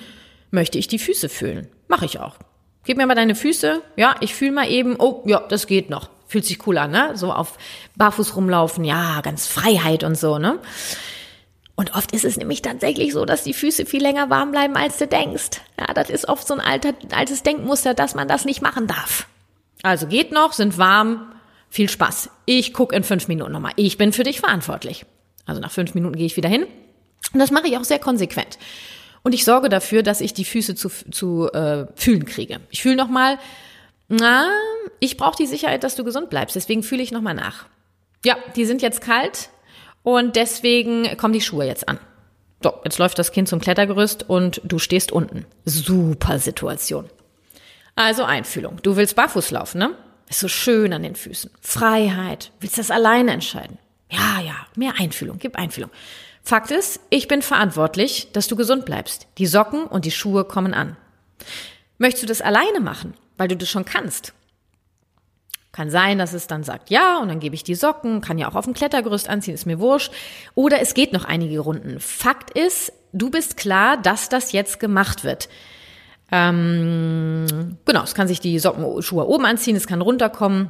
möchte 0.52 0.78
ich 0.78 0.88
die 0.88 1.00
Füße 1.00 1.28
fühlen. 1.28 1.68
Mache 1.88 2.06
ich 2.06 2.20
auch. 2.20 2.38
Gib 2.86 2.98
mir 2.98 3.08
mal 3.08 3.16
deine 3.16 3.34
Füße. 3.36 3.82
Ja, 3.98 4.16
ich 4.22 4.36
fühle 4.36 4.52
mal 4.52 4.70
eben. 4.70 4.96
Oh, 4.98 5.24
ja, 5.26 5.40
das 5.50 5.66
geht 5.66 5.90
noch. 5.90 6.10
Fühlt 6.28 6.46
sich 6.46 6.66
cool 6.68 6.78
an, 6.78 6.92
ne? 6.92 7.12
So 7.16 7.34
auf 7.34 7.58
Barfuß 7.96 8.36
rumlaufen. 8.36 8.84
Ja, 8.84 9.22
ganz 9.22 9.48
Freiheit 9.48 10.04
und 10.04 10.16
so, 10.16 10.38
ne? 10.38 10.60
Und 11.76 11.96
oft 11.96 12.12
ist 12.12 12.26
es 12.26 12.38
nämlich 12.38 12.62
tatsächlich 12.62 13.12
so, 13.12 13.26
dass 13.26 13.44
die 13.44 13.54
Füße 13.54 13.88
viel 13.88 14.04
länger 14.04 14.30
warm 14.30 14.52
bleiben, 14.52 14.76
als 14.76 14.98
du 15.00 15.08
denkst. 15.08 15.62
Ja, 15.80 15.94
das 15.94 16.12
ist 16.12 16.28
oft 16.28 16.48
so 16.48 16.54
ein 16.54 16.60
alter, 16.60 16.94
altes 17.12 17.42
Denkmuster, 17.42 17.96
dass 17.96 18.14
man 18.14 18.28
das 18.28 18.46
nicht 18.46 18.62
machen 18.62 18.86
darf. 18.86 19.28
Also 19.82 20.06
geht 20.06 20.32
noch, 20.32 20.54
sind 20.54 20.78
warm, 20.78 21.34
viel 21.70 21.90
Spaß. 21.90 22.30
Ich 22.46 22.72
guck 22.72 22.94
in 22.94 23.04
fünf 23.04 23.28
Minuten 23.28 23.52
nochmal. 23.52 23.74
Ich 23.78 23.98
bin 23.98 24.14
für 24.14 24.24
dich 24.24 24.40
verantwortlich. 24.40 25.06
Also 25.48 25.60
nach 25.60 25.72
fünf 25.72 25.96
Minuten 25.96 26.16
gehe 26.16 26.28
ich 26.28 26.38
wieder 26.38 26.50
hin. 26.50 26.68
Und 27.34 27.40
das 27.40 27.52
mache 27.52 27.68
ich 27.68 27.78
auch 27.78 27.84
sehr 27.84 28.00
konsequent. 28.00 28.58
Und 29.28 29.34
ich 29.34 29.44
sorge 29.44 29.68
dafür, 29.68 30.04
dass 30.04 30.22
ich 30.22 30.34
die 30.34 30.46
Füße 30.46 30.74
zu, 30.74 30.88
zu 30.88 31.52
äh, 31.52 31.88
fühlen 31.96 32.24
kriege. 32.24 32.62
Ich 32.70 32.82
fühle 32.82 32.96
nochmal, 32.96 33.38
na, 34.08 34.48
ich 35.02 35.18
brauche 35.18 35.36
die 35.36 35.48
Sicherheit, 35.48 35.84
dass 35.84 35.96
du 35.96 36.06
gesund 36.06 36.30
bleibst. 36.30 36.56
Deswegen 36.56 36.82
fühle 36.82 37.04
ich 37.04 37.12
nochmal 37.12 37.34
nach. 37.34 37.66
Ja, 38.24 38.38
die 38.56 38.64
sind 38.64 38.82
jetzt 38.82 39.02
kalt. 39.02 39.50
Und 40.02 40.38
deswegen 40.38 41.18
kommen 41.18 41.34
die 41.34 41.42
Schuhe 41.42 41.66
jetzt 41.66 41.90
an. 41.90 42.00
So, 42.64 42.72
jetzt 42.86 43.00
läuft 43.00 43.20
das 43.20 43.34
Kind 43.34 43.50
zum 43.50 43.60
Klettergerüst 43.60 44.30
und 44.30 44.62
du 44.64 44.80
stehst 44.80 45.12
unten. 45.12 45.46
Super 45.66 46.40
Situation. 46.40 47.10
Also 47.98 48.24
Einfühlung. 48.24 48.80
Du 48.82 48.96
willst 48.96 49.18
barfuß 49.18 49.52
laufen, 49.52 49.80
ne? 49.80 49.90
Ist 50.30 50.40
so 50.40 50.48
schön 50.48 50.94
an 50.94 51.04
den 51.04 51.16
Füßen. 51.16 51.52
Freiheit. 51.60 52.54
Willst 52.62 52.78
das 52.78 52.92
alleine 52.92 53.32
entscheiden? 53.34 53.78
Ja, 54.10 54.40
ja, 54.40 54.56
mehr 54.78 54.94
Einfühlung. 54.98 55.38
Gib 55.38 55.58
Einfühlung. 55.58 55.92
Fakt 56.48 56.72
ist, 56.72 57.02
ich 57.10 57.28
bin 57.28 57.42
verantwortlich, 57.42 58.30
dass 58.32 58.48
du 58.48 58.56
gesund 58.56 58.86
bleibst. 58.86 59.28
Die 59.38 59.48
Socken 59.48 59.84
und 59.84 60.06
die 60.06 60.12
Schuhe 60.12 60.46
kommen 60.46 60.74
an. 60.74 60.96
Möchtest 61.98 62.24
du 62.24 62.28
das 62.28 62.40
alleine 62.40 62.80
machen, 62.80 63.16
weil 63.36 63.50
du 63.50 63.58
das 63.58 63.68
schon 63.68 63.84
kannst? 63.84 64.32
Kann 65.74 65.90
sein, 65.90 66.18
dass 66.18 66.32
es 66.32 66.48
dann 66.48 66.64
sagt, 66.64 66.90
ja, 66.90 67.18
und 67.18 67.28
dann 67.28 67.42
gebe 67.42 67.54
ich 67.54 67.66
die 67.66 67.76
Socken, 67.76 68.22
kann 68.22 68.38
ja 68.38 68.48
auch 68.48 68.56
auf 68.56 68.64
dem 68.64 68.74
Klettergerüst 68.74 69.28
anziehen, 69.28 69.56
ist 69.56 69.66
mir 69.66 69.82
wurscht. 69.82 70.14
Oder 70.56 70.80
es 70.80 70.94
geht 70.94 71.12
noch 71.12 71.26
einige 71.26 71.60
Runden. 71.60 72.00
Fakt 72.00 72.58
ist, 72.58 72.94
du 73.12 73.30
bist 73.30 73.58
klar, 73.58 73.98
dass 73.98 74.30
das 74.30 74.54
jetzt 74.54 74.80
gemacht 74.80 75.26
wird. 75.26 75.50
Ähm, 76.32 77.78
genau, 77.84 78.04
es 78.04 78.16
kann 78.16 78.30
sich 78.30 78.40
die 78.40 78.58
Sockenschuhe 78.58 79.28
oben 79.28 79.46
anziehen, 79.46 79.76
es 79.76 79.86
kann 79.86 80.00
runterkommen. 80.00 80.70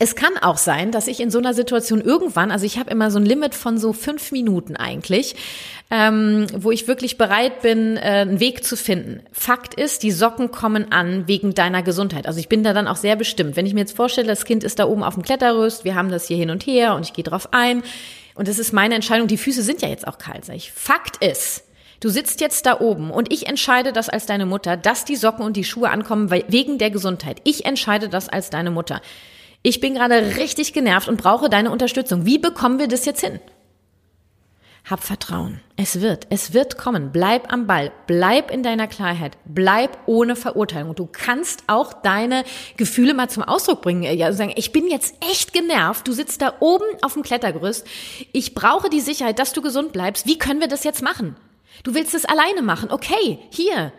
Es 0.00 0.14
kann 0.14 0.38
auch 0.40 0.58
sein, 0.58 0.92
dass 0.92 1.08
ich 1.08 1.18
in 1.18 1.30
so 1.30 1.38
einer 1.38 1.54
Situation 1.54 2.00
irgendwann, 2.00 2.52
also 2.52 2.64
ich 2.64 2.78
habe 2.78 2.90
immer 2.90 3.10
so 3.10 3.18
ein 3.18 3.26
Limit 3.26 3.56
von 3.56 3.78
so 3.78 3.92
fünf 3.92 4.30
Minuten 4.30 4.76
eigentlich, 4.76 5.34
ähm, 5.90 6.46
wo 6.56 6.70
ich 6.70 6.86
wirklich 6.86 7.18
bereit 7.18 7.62
bin, 7.62 7.96
äh, 7.96 8.00
einen 8.00 8.38
Weg 8.38 8.62
zu 8.62 8.76
finden. 8.76 9.22
Fakt 9.32 9.74
ist, 9.74 10.04
die 10.04 10.12
Socken 10.12 10.52
kommen 10.52 10.92
an 10.92 11.26
wegen 11.26 11.52
deiner 11.52 11.82
Gesundheit. 11.82 12.28
Also 12.28 12.38
ich 12.38 12.48
bin 12.48 12.62
da 12.62 12.72
dann 12.74 12.86
auch 12.86 12.96
sehr 12.96 13.16
bestimmt. 13.16 13.56
Wenn 13.56 13.66
ich 13.66 13.74
mir 13.74 13.80
jetzt 13.80 13.96
vorstelle, 13.96 14.28
das 14.28 14.44
Kind 14.44 14.62
ist 14.62 14.78
da 14.78 14.86
oben 14.86 15.02
auf 15.02 15.14
dem 15.14 15.24
Kletterrüst, 15.24 15.84
wir 15.84 15.96
haben 15.96 16.10
das 16.10 16.28
hier 16.28 16.36
hin 16.36 16.50
und 16.50 16.64
her 16.64 16.94
und 16.94 17.04
ich 17.04 17.12
gehe 17.12 17.24
drauf 17.24 17.48
ein 17.52 17.82
und 18.36 18.46
das 18.46 18.60
ist 18.60 18.72
meine 18.72 18.94
Entscheidung. 18.94 19.26
Die 19.26 19.36
Füße 19.36 19.62
sind 19.62 19.82
ja 19.82 19.88
jetzt 19.88 20.06
auch 20.06 20.18
kalt, 20.18 20.44
sag 20.44 20.54
ich. 20.54 20.70
Fakt 20.70 21.24
ist, 21.24 21.64
Du 22.00 22.10
sitzt 22.10 22.40
jetzt 22.40 22.64
da 22.64 22.78
oben 22.78 23.10
und 23.10 23.32
ich 23.32 23.48
entscheide 23.48 23.92
das 23.92 24.08
als 24.08 24.24
deine 24.24 24.46
Mutter, 24.46 24.76
dass 24.76 25.04
die 25.04 25.16
Socken 25.16 25.44
und 25.44 25.56
die 25.56 25.64
Schuhe 25.64 25.90
ankommen 25.90 26.30
wegen 26.30 26.78
der 26.78 26.92
Gesundheit. 26.92 27.40
Ich 27.42 27.64
entscheide 27.64 28.08
das 28.08 28.28
als 28.28 28.50
deine 28.50 28.70
Mutter. 28.70 29.00
Ich 29.68 29.80
bin 29.80 29.92
gerade 29.92 30.38
richtig 30.38 30.72
genervt 30.72 31.08
und 31.08 31.20
brauche 31.20 31.50
deine 31.50 31.70
Unterstützung. 31.70 32.24
Wie 32.24 32.38
bekommen 32.38 32.78
wir 32.78 32.88
das 32.88 33.04
jetzt 33.04 33.20
hin? 33.20 33.38
hab 34.88 35.04
Vertrauen. 35.04 35.60
Es 35.76 36.00
wird, 36.00 36.26
es 36.30 36.54
wird 36.54 36.78
kommen. 36.78 37.12
Bleib 37.12 37.52
am 37.52 37.66
Ball. 37.66 37.92
Bleib 38.06 38.50
in 38.50 38.62
deiner 38.62 38.86
Klarheit. 38.86 39.36
Bleib 39.44 39.98
ohne 40.06 40.36
Verurteilung. 40.36 40.94
Du 40.94 41.04
kannst 41.04 41.64
auch 41.66 41.92
deine 41.92 42.44
Gefühle 42.78 43.12
mal 43.12 43.28
zum 43.28 43.42
Ausdruck 43.42 43.82
bringen. 43.82 44.04
Ja, 44.04 44.32
sagen, 44.32 44.54
ich 44.56 44.72
bin 44.72 44.88
jetzt 44.88 45.14
echt 45.30 45.52
genervt. 45.52 46.08
Du 46.08 46.12
sitzt 46.12 46.40
da 46.40 46.54
oben 46.60 46.86
auf 47.02 47.12
dem 47.12 47.22
Klettergerüst. 47.22 47.86
Ich 48.32 48.54
brauche 48.54 48.88
die 48.88 49.02
Sicherheit, 49.02 49.38
dass 49.38 49.52
du 49.52 49.60
gesund 49.60 49.92
bleibst. 49.92 50.26
Wie 50.26 50.38
können 50.38 50.60
wir 50.60 50.68
das 50.68 50.82
jetzt 50.82 51.02
machen? 51.02 51.36
Du 51.82 51.92
willst 51.92 52.14
es 52.14 52.24
alleine 52.24 52.62
machen. 52.62 52.90
Okay, 52.90 53.40
hier. 53.50 53.92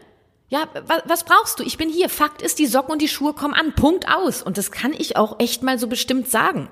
Ja, 0.49 0.67
was, 0.85 1.03
was 1.05 1.23
brauchst 1.23 1.59
du? 1.59 1.63
Ich 1.63 1.77
bin 1.77 1.89
hier. 1.89 2.09
Fakt 2.09 2.41
ist, 2.41 2.59
die 2.59 2.65
Socken 2.65 2.91
und 2.91 3.01
die 3.01 3.07
Schuhe 3.07 3.33
kommen 3.33 3.53
an. 3.53 3.73
Punkt 3.75 4.07
aus. 4.09 4.41
Und 4.41 4.57
das 4.57 4.71
kann 4.71 4.93
ich 4.93 5.15
auch 5.15 5.39
echt 5.39 5.63
mal 5.63 5.77
so 5.77 5.87
bestimmt 5.87 6.29
sagen. 6.29 6.69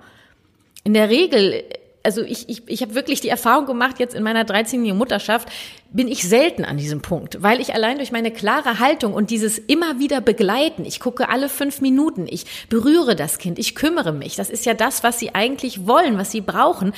In 0.83 0.93
der 0.93 1.09
Regel 1.09 1.63
also 2.07 2.21
ich, 2.21 2.47
ich, 2.47 2.63
ich 2.67 2.81
habe 2.81 2.95
wirklich 2.95 3.19
die 3.19 3.27
Erfahrung 3.27 3.65
gemacht, 3.65 3.99
jetzt 3.99 4.15
in 4.15 4.23
meiner 4.23 4.45
13-jährigen 4.45 4.97
Mutterschaft 4.97 5.49
bin 5.91 6.07
ich 6.07 6.23
selten 6.23 6.63
an 6.63 6.77
diesem 6.77 7.01
Punkt, 7.01 7.43
weil 7.43 7.59
ich 7.59 7.73
allein 7.73 7.97
durch 7.97 8.13
meine 8.13 8.31
klare 8.31 8.79
Haltung 8.79 9.13
und 9.13 9.29
dieses 9.29 9.57
immer 9.57 9.99
wieder 9.99 10.21
begleiten, 10.21 10.85
ich 10.85 11.01
gucke 11.01 11.27
alle 11.27 11.49
fünf 11.49 11.81
Minuten, 11.81 12.25
ich 12.29 12.45
berühre 12.69 13.17
das 13.17 13.39
Kind, 13.39 13.59
ich 13.59 13.75
kümmere 13.75 14.13
mich, 14.13 14.37
das 14.37 14.49
ist 14.49 14.65
ja 14.65 14.73
das, 14.73 15.03
was 15.03 15.19
sie 15.19 15.35
eigentlich 15.35 15.85
wollen, 15.85 16.17
was 16.17 16.31
sie 16.31 16.39
brauchen, 16.39 16.93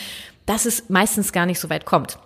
dass 0.46 0.68
es 0.68 0.90
meistens 0.90 1.34
gar 1.34 1.48
nicht 1.48 1.60
so 1.60 1.72
weit 1.72 1.86
kommt. 1.86 2.20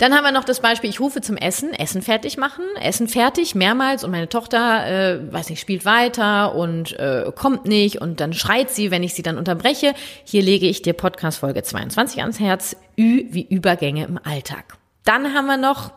Dann 0.00 0.14
haben 0.14 0.24
wir 0.24 0.32
noch 0.32 0.44
das 0.44 0.60
Beispiel, 0.60 0.88
ich 0.88 0.98
rufe 0.98 1.20
zum 1.20 1.36
Essen, 1.36 1.74
Essen 1.74 2.00
fertig 2.00 2.38
machen, 2.38 2.64
Essen 2.80 3.06
fertig, 3.06 3.54
mehrmals 3.54 4.02
und 4.02 4.10
meine 4.10 4.30
Tochter, 4.30 4.86
äh, 4.86 5.30
weiß 5.30 5.50
nicht, 5.50 5.60
spielt 5.60 5.84
weiter 5.84 6.54
und 6.54 6.98
äh, 6.98 7.30
kommt 7.36 7.66
nicht 7.66 8.00
und 8.00 8.18
dann 8.18 8.32
schreit 8.32 8.70
sie, 8.70 8.90
wenn 8.90 9.02
ich 9.02 9.12
sie 9.12 9.20
dann 9.20 9.36
unterbreche. 9.36 9.92
Hier 10.24 10.40
lege 10.40 10.66
ich 10.66 10.80
dir 10.80 10.94
Podcast 10.94 11.40
Folge 11.40 11.62
22 11.62 12.22
ans 12.22 12.40
Herz, 12.40 12.76
Ü 12.98 13.26
wie 13.28 13.46
Übergänge 13.46 14.06
im 14.06 14.18
Alltag. 14.24 14.78
Dann 15.04 15.34
haben 15.34 15.44
wir 15.44 15.58
noch 15.58 15.92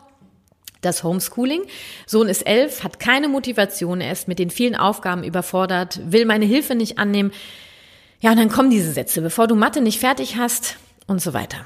das 0.82 1.02
Homeschooling. 1.02 1.62
Sohn 2.04 2.28
ist 2.28 2.46
elf, 2.46 2.84
hat 2.84 3.00
keine 3.00 3.28
Motivation, 3.28 4.02
er 4.02 4.12
ist 4.12 4.28
mit 4.28 4.38
den 4.38 4.50
vielen 4.50 4.76
Aufgaben 4.76 5.24
überfordert, 5.24 5.98
will 6.04 6.26
meine 6.26 6.44
Hilfe 6.44 6.74
nicht 6.74 6.98
annehmen. 6.98 7.32
Ja, 8.20 8.32
und 8.32 8.38
dann 8.38 8.50
kommen 8.50 8.68
diese 8.68 8.92
Sätze, 8.92 9.22
bevor 9.22 9.46
du 9.46 9.54
Mathe 9.54 9.80
nicht 9.80 9.98
fertig 9.98 10.36
hast 10.36 10.76
und 11.06 11.22
so 11.22 11.32
weiter. 11.32 11.64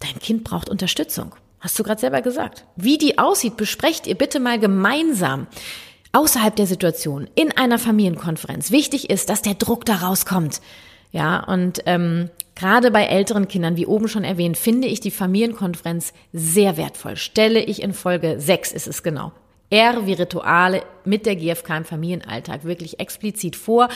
Dein 0.00 0.18
Kind 0.18 0.44
braucht 0.44 0.68
Unterstützung. 0.68 1.34
Hast 1.60 1.78
du 1.78 1.82
gerade 1.82 2.00
selber 2.00 2.22
gesagt. 2.22 2.64
Wie 2.76 2.98
die 2.98 3.18
aussieht, 3.18 3.56
besprecht 3.56 4.06
ihr 4.06 4.14
bitte 4.14 4.40
mal 4.40 4.58
gemeinsam. 4.58 5.46
Außerhalb 6.12 6.56
der 6.56 6.66
Situation, 6.66 7.28
in 7.34 7.56
einer 7.56 7.78
Familienkonferenz. 7.78 8.70
Wichtig 8.70 9.10
ist, 9.10 9.28
dass 9.28 9.42
der 9.42 9.54
Druck 9.54 9.84
da 9.84 9.96
rauskommt. 9.96 10.60
Ja, 11.10 11.44
und 11.44 11.82
ähm, 11.86 12.30
gerade 12.54 12.90
bei 12.90 13.04
älteren 13.04 13.48
Kindern, 13.48 13.76
wie 13.76 13.86
oben 13.86 14.08
schon 14.08 14.24
erwähnt, 14.24 14.56
finde 14.56 14.88
ich 14.88 15.00
die 15.00 15.10
Familienkonferenz 15.10 16.12
sehr 16.32 16.76
wertvoll. 16.76 17.16
Stelle 17.16 17.60
ich 17.60 17.82
in 17.82 17.92
Folge 17.92 18.36
6 18.38 18.72
ist 18.72 18.86
es 18.86 19.02
genau. 19.02 19.32
R 19.70 20.06
wie 20.06 20.14
Rituale 20.14 20.82
mit 21.04 21.26
der 21.26 21.36
GfK 21.36 21.78
im 21.78 21.84
Familienalltag 21.84 22.64
wirklich 22.64 23.00
explizit 23.00 23.56
vor. 23.56 23.88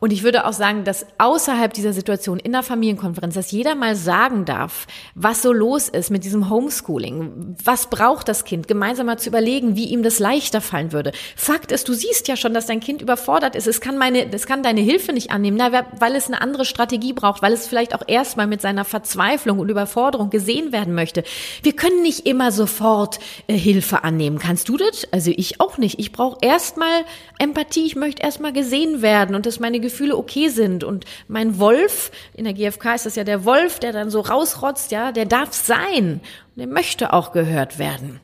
Und 0.00 0.12
ich 0.12 0.22
würde 0.22 0.46
auch 0.46 0.52
sagen, 0.52 0.84
dass 0.84 1.06
außerhalb 1.18 1.72
dieser 1.72 1.92
Situation 1.92 2.38
in 2.38 2.52
der 2.52 2.62
Familienkonferenz, 2.62 3.34
dass 3.34 3.50
jeder 3.50 3.74
mal 3.74 3.96
sagen 3.96 4.44
darf, 4.44 4.86
was 5.14 5.42
so 5.42 5.52
los 5.52 5.88
ist 5.88 6.10
mit 6.10 6.24
diesem 6.24 6.50
Homeschooling. 6.50 7.56
Was 7.64 7.88
braucht 7.88 8.28
das 8.28 8.44
Kind? 8.44 8.68
Gemeinsam 8.68 9.06
mal 9.06 9.18
zu 9.18 9.28
überlegen, 9.28 9.76
wie 9.76 9.86
ihm 9.86 10.02
das 10.02 10.18
leichter 10.18 10.60
fallen 10.60 10.92
würde. 10.92 11.12
Fakt 11.34 11.72
ist, 11.72 11.88
du 11.88 11.94
siehst 11.94 12.28
ja 12.28 12.36
schon, 12.36 12.54
dass 12.54 12.66
dein 12.66 12.80
Kind 12.80 13.02
überfordert 13.02 13.56
ist. 13.56 13.66
Es 13.66 13.80
kann 13.80 13.98
meine, 13.98 14.32
es 14.32 14.46
kann 14.46 14.62
deine 14.62 14.80
Hilfe 14.80 15.12
nicht 15.12 15.30
annehmen, 15.30 15.58
weil 15.58 16.14
es 16.14 16.26
eine 16.26 16.40
andere 16.40 16.64
Strategie 16.64 17.12
braucht, 17.12 17.42
weil 17.42 17.52
es 17.52 17.66
vielleicht 17.66 17.94
auch 17.94 18.02
erstmal 18.06 18.46
mit 18.46 18.60
seiner 18.60 18.84
Verzweiflung 18.84 19.58
und 19.58 19.70
Überforderung 19.70 20.30
gesehen 20.30 20.72
werden 20.72 20.94
möchte. 20.94 21.24
Wir 21.62 21.74
können 21.74 22.02
nicht 22.02 22.26
immer 22.26 22.52
sofort 22.52 23.18
äh, 23.46 23.56
Hilfe 23.56 24.04
annehmen. 24.04 24.38
Kannst 24.38 24.68
du 24.68 24.76
das? 24.76 25.06
Also 25.12 25.32
ich 25.34 25.60
auch 25.60 25.78
nicht. 25.78 25.98
Ich 25.98 26.12
brauche 26.12 26.38
erstmal 26.56 27.04
Empathie. 27.38 27.84
Ich 27.84 27.96
möchte 27.96 28.22
erstmal 28.22 28.52
gesehen 28.52 29.02
werden 29.02 29.34
und 29.36 29.44
dass 29.44 29.60
meine 29.60 29.78
Gefühle 29.78 30.16
okay 30.16 30.48
sind. 30.48 30.84
Und 30.84 31.04
mein 31.28 31.58
Wolf, 31.58 32.10
in 32.34 32.44
der 32.44 32.54
GfK 32.54 32.94
ist 32.94 33.04
das 33.04 33.16
ja 33.16 33.24
der 33.24 33.44
Wolf, 33.44 33.78
der 33.78 33.92
dann 33.92 34.10
so 34.10 34.20
rausrotzt, 34.20 34.90
ja, 34.90 35.12
der 35.12 35.26
darf 35.26 35.52
sein. 35.52 36.20
Und 36.54 36.56
der 36.56 36.66
möchte 36.66 37.12
auch 37.12 37.32
gehört 37.32 37.78
werden. 37.78 38.20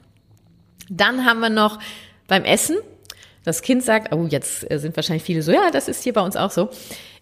Dann 0.88 1.26
haben 1.26 1.40
wir 1.40 1.50
noch 1.50 1.78
beim 2.26 2.44
Essen. 2.44 2.78
Das 3.44 3.60
Kind 3.60 3.82
sagt, 3.82 4.14
oh, 4.14 4.26
jetzt 4.28 4.60
sind 4.60 4.96
wahrscheinlich 4.96 5.24
viele 5.24 5.42
so, 5.42 5.52
ja, 5.52 5.70
das 5.70 5.88
ist 5.88 6.02
hier 6.02 6.14
bei 6.14 6.22
uns 6.22 6.36
auch 6.36 6.50
so. 6.50 6.70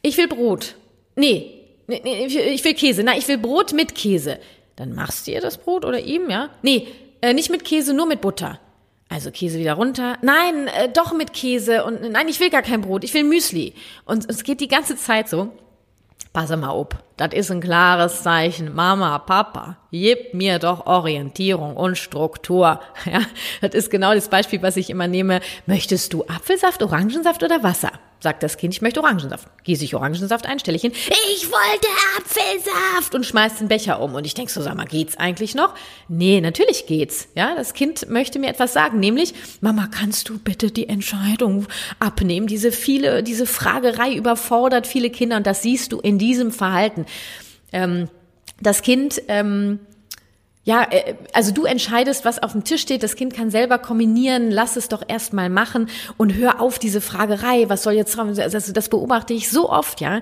Ich 0.03 0.17
will 0.17 0.29
Brot. 0.29 0.77
Nee, 1.17 1.65
nee, 1.89 2.01
nee 2.05 2.27
ich 2.27 2.65
will 2.65 2.75
Käse. 2.75 3.03
Na, 3.03 3.17
ich 3.17 3.27
will 3.27 3.39
Brot 3.39 3.73
mit 3.73 3.97
Käse. 3.97 4.39
Dann 4.77 4.95
machst 4.95 5.27
du 5.27 5.33
ihr 5.33 5.41
das 5.41 5.59
Brot 5.59 5.85
oder 5.85 5.99
ihm, 5.99 6.31
ja? 6.31 6.51
Nee, 6.63 6.87
äh, 7.21 7.33
nicht 7.33 7.51
mit 7.51 7.65
Käse, 7.65 7.95
nur 7.95 8.07
mit 8.07 8.21
Butter. 8.21 8.61
Also 9.11 9.33
Käse 9.33 9.59
wieder 9.59 9.75
runter. 9.75 10.17
Nein, 10.23 10.69
äh, 10.69 10.89
doch 10.89 11.13
mit 11.13 11.33
Käse. 11.33 11.85
Und 11.85 12.01
nein, 12.13 12.29
ich 12.29 12.39
will 12.39 12.49
gar 12.49 12.63
kein 12.63 12.81
Brot. 12.81 13.03
Ich 13.03 13.13
will 13.13 13.25
Müsli. 13.25 13.75
Und 14.05 14.31
es 14.31 14.45
geht 14.45 14.61
die 14.61 14.69
ganze 14.69 14.97
Zeit 14.97 15.29
so. 15.29 15.51
Pass 16.33 16.51
mal 16.51 16.69
auf. 16.69 16.87
Das 17.17 17.33
ist 17.33 17.51
ein 17.51 17.61
klares 17.61 18.23
Zeichen. 18.23 18.73
Mama, 18.73 19.19
Papa, 19.19 19.79
gib 19.91 20.33
mir 20.33 20.61
doch 20.61 20.87
Orientierung 20.87 21.77
und 21.77 21.99
Struktur. 21.99 22.81
Ja, 23.05 23.23
das 23.61 23.75
ist 23.75 23.91
genau 23.91 24.15
das 24.15 24.29
Beispiel, 24.29 24.63
was 24.63 24.77
ich 24.77 24.91
immer 24.91 25.09
nehme. 25.09 25.41
Möchtest 25.67 26.13
du 26.13 26.25
Apfelsaft, 26.27 26.83
Orangensaft 26.83 27.43
oder 27.43 27.65
Wasser? 27.65 27.91
Sagt 28.21 28.43
das 28.43 28.57
Kind, 28.57 28.75
ich 28.75 28.83
möchte 28.83 29.01
Orangensaft. 29.01 29.49
Gieße 29.65 29.85
ich 29.85 29.95
Orangensaft 29.95 30.47
ein, 30.47 30.59
stelle 30.59 30.77
ich 30.77 30.83
hin, 30.83 30.93
ich 30.93 31.51
wollte 31.51 31.89
Apfelsaft 32.19 33.15
und 33.15 33.25
schmeißt 33.25 33.61
den 33.61 33.69
Becher 33.69 34.01
um. 34.01 34.15
Und 34.15 34.27
ich 34.27 34.35
denke 34.35 34.53
so, 34.53 34.61
sag 34.61 34.77
mal, 34.77 34.85
geht's 34.85 35.17
eigentlich 35.17 35.55
noch? 35.55 35.75
Nee, 36.09 36.41
natürlich 36.41 36.87
geht's. 36.87 37.29
Ja, 37.35 37.55
das 37.55 37.75
Kind 37.75 38.09
möchte 38.09 38.39
mir 38.39 38.49
etwas 38.49 38.73
sagen, 38.73 39.01
nämlich, 39.01 39.35
Mama, 39.61 39.89
kannst 39.91 40.29
du 40.29 40.39
bitte 40.39 40.71
die 40.71 40.89
Entscheidung 40.89 41.67
abnehmen? 41.99 42.47
Diese 42.47 42.73
viele, 42.73 43.23
diese 43.23 43.47
Fragerei 43.47 44.15
überfordert 44.15 44.87
viele 44.87 45.11
Kinder 45.11 45.37
und 45.37 45.47
das 45.47 45.63
siehst 45.63 45.93
du 45.93 46.01
in 46.01 46.19
diesem 46.19 46.53
Verhalten. 46.53 47.07
Ähm, 47.73 48.09
das 48.61 48.83
Kind, 48.83 49.23
ähm, 49.29 49.81
ja, 50.63 50.87
äh, 50.91 51.15
also 51.33 51.53
du 51.53 51.65
entscheidest, 51.65 52.25
was 52.25 52.43
auf 52.43 52.53
dem 52.53 52.65
Tisch 52.65 52.83
steht. 52.83 53.03
Das 53.03 53.17
Kind 53.17 53.35
kann 53.35 53.51
selber 53.51 53.79
kombinieren. 53.79 54.51
Lass 54.51 54.77
es 54.77 54.89
doch 54.89 55.03
erstmal 55.07 55.49
machen 55.49 55.89
und 56.19 56.35
hör 56.35 56.61
auf 56.61 56.79
diese 56.79 57.01
Fragerei. 57.01 57.69
Was 57.69 57.83
soll 57.83 57.95
jetzt 57.95 58.19
Also 58.19 58.73
das 58.73 58.89
beobachte 58.91 59.33
ich 59.33 59.49
so 59.49 59.71
oft, 59.71 60.01
ja. 60.03 60.21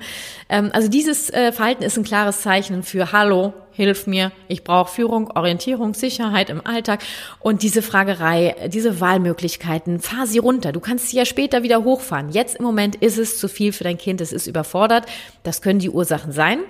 Ähm, 0.48 0.70
also 0.72 0.88
dieses 0.88 1.30
äh, 1.30 1.50
Verhalten 1.50 1.82
ist 1.82 1.96
ein 1.96 2.04
klares 2.04 2.42
Zeichen 2.42 2.84
für 2.84 3.10
Hallo, 3.10 3.52
hilf 3.72 4.06
mir. 4.06 4.30
Ich 4.46 4.62
brauche 4.62 4.92
Führung, 4.92 5.32
Orientierung, 5.34 5.94
Sicherheit 5.94 6.50
im 6.50 6.64
Alltag 6.64 7.00
und 7.40 7.64
diese 7.64 7.82
Fragerei, 7.82 8.54
diese 8.68 9.00
Wahlmöglichkeiten. 9.00 9.98
Fahr 9.98 10.28
sie 10.28 10.38
runter. 10.38 10.70
Du 10.70 10.78
kannst 10.78 11.08
sie 11.08 11.16
ja 11.16 11.24
später 11.24 11.64
wieder 11.64 11.82
hochfahren. 11.82 12.30
Jetzt 12.30 12.56
im 12.56 12.64
Moment 12.64 12.94
ist 12.94 13.18
es 13.18 13.38
zu 13.38 13.48
viel 13.48 13.72
für 13.72 13.82
dein 13.82 13.98
Kind. 13.98 14.20
Es 14.20 14.32
ist 14.32 14.46
überfordert. 14.46 15.06
Das 15.42 15.62
können 15.62 15.80
die 15.80 15.90
Ursachen 15.90 16.30
sein. 16.30 16.60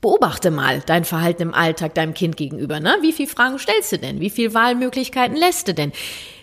Beobachte 0.00 0.50
mal 0.50 0.82
dein 0.84 1.04
Verhalten 1.04 1.42
im 1.42 1.54
Alltag 1.54 1.94
deinem 1.94 2.14
Kind 2.14 2.36
gegenüber. 2.36 2.80
Ne? 2.80 2.96
Wie 3.00 3.12
viele 3.12 3.28
Fragen 3.28 3.58
stellst 3.58 3.92
du 3.92 3.98
denn? 3.98 4.20
Wie 4.20 4.30
viele 4.30 4.54
Wahlmöglichkeiten 4.54 5.36
lässt 5.36 5.68
du 5.68 5.74
denn? 5.74 5.92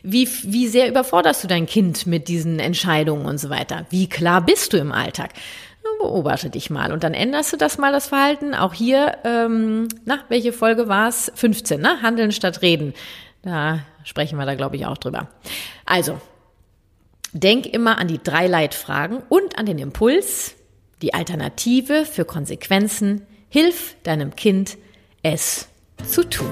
Wie, 0.01 0.27
wie 0.43 0.67
sehr 0.67 0.89
überforderst 0.89 1.43
du 1.43 1.47
dein 1.47 1.65
Kind 1.65 2.07
mit 2.07 2.27
diesen 2.27 2.59
Entscheidungen 2.59 3.25
und 3.25 3.37
so 3.37 3.49
weiter? 3.49 3.85
Wie 3.89 4.09
klar 4.09 4.41
bist 4.41 4.73
du 4.73 4.77
im 4.77 4.91
Alltag? 4.91 5.31
Beobachte 5.99 6.49
dich 6.49 6.69
mal 6.69 6.91
und 6.91 7.03
dann 7.03 7.13
änderst 7.13 7.53
du 7.53 7.57
das 7.57 7.77
mal, 7.77 7.91
das 7.91 8.07
Verhalten. 8.07 8.55
Auch 8.55 8.73
hier, 8.73 9.17
ähm, 9.23 9.87
na, 10.05 10.19
welche 10.29 10.51
Folge 10.51 10.87
war 10.87 11.07
es? 11.07 11.31
15, 11.35 11.79
ne? 11.79 12.01
Handeln 12.01 12.31
statt 12.31 12.61
reden. 12.61 12.93
Da 13.41 13.79
sprechen 14.03 14.37
wir 14.37 14.45
da, 14.45 14.55
glaube 14.55 14.75
ich, 14.75 14.85
auch 14.85 14.97
drüber. 14.97 15.29
Also, 15.85 16.19
denk 17.33 17.65
immer 17.65 17.97
an 17.97 18.07
die 18.07 18.21
drei 18.21 18.47
Leitfragen 18.47 19.21
und 19.29 19.57
an 19.57 19.65
den 19.65 19.79
Impuls, 19.79 20.55
die 21.01 21.13
Alternative 21.13 22.05
für 22.05 22.25
Konsequenzen, 22.25 23.25
Hilf 23.53 23.95
deinem 24.01 24.35
Kind, 24.35 24.79
es 25.21 25.67
zu 26.07 26.27
tun. 26.27 26.51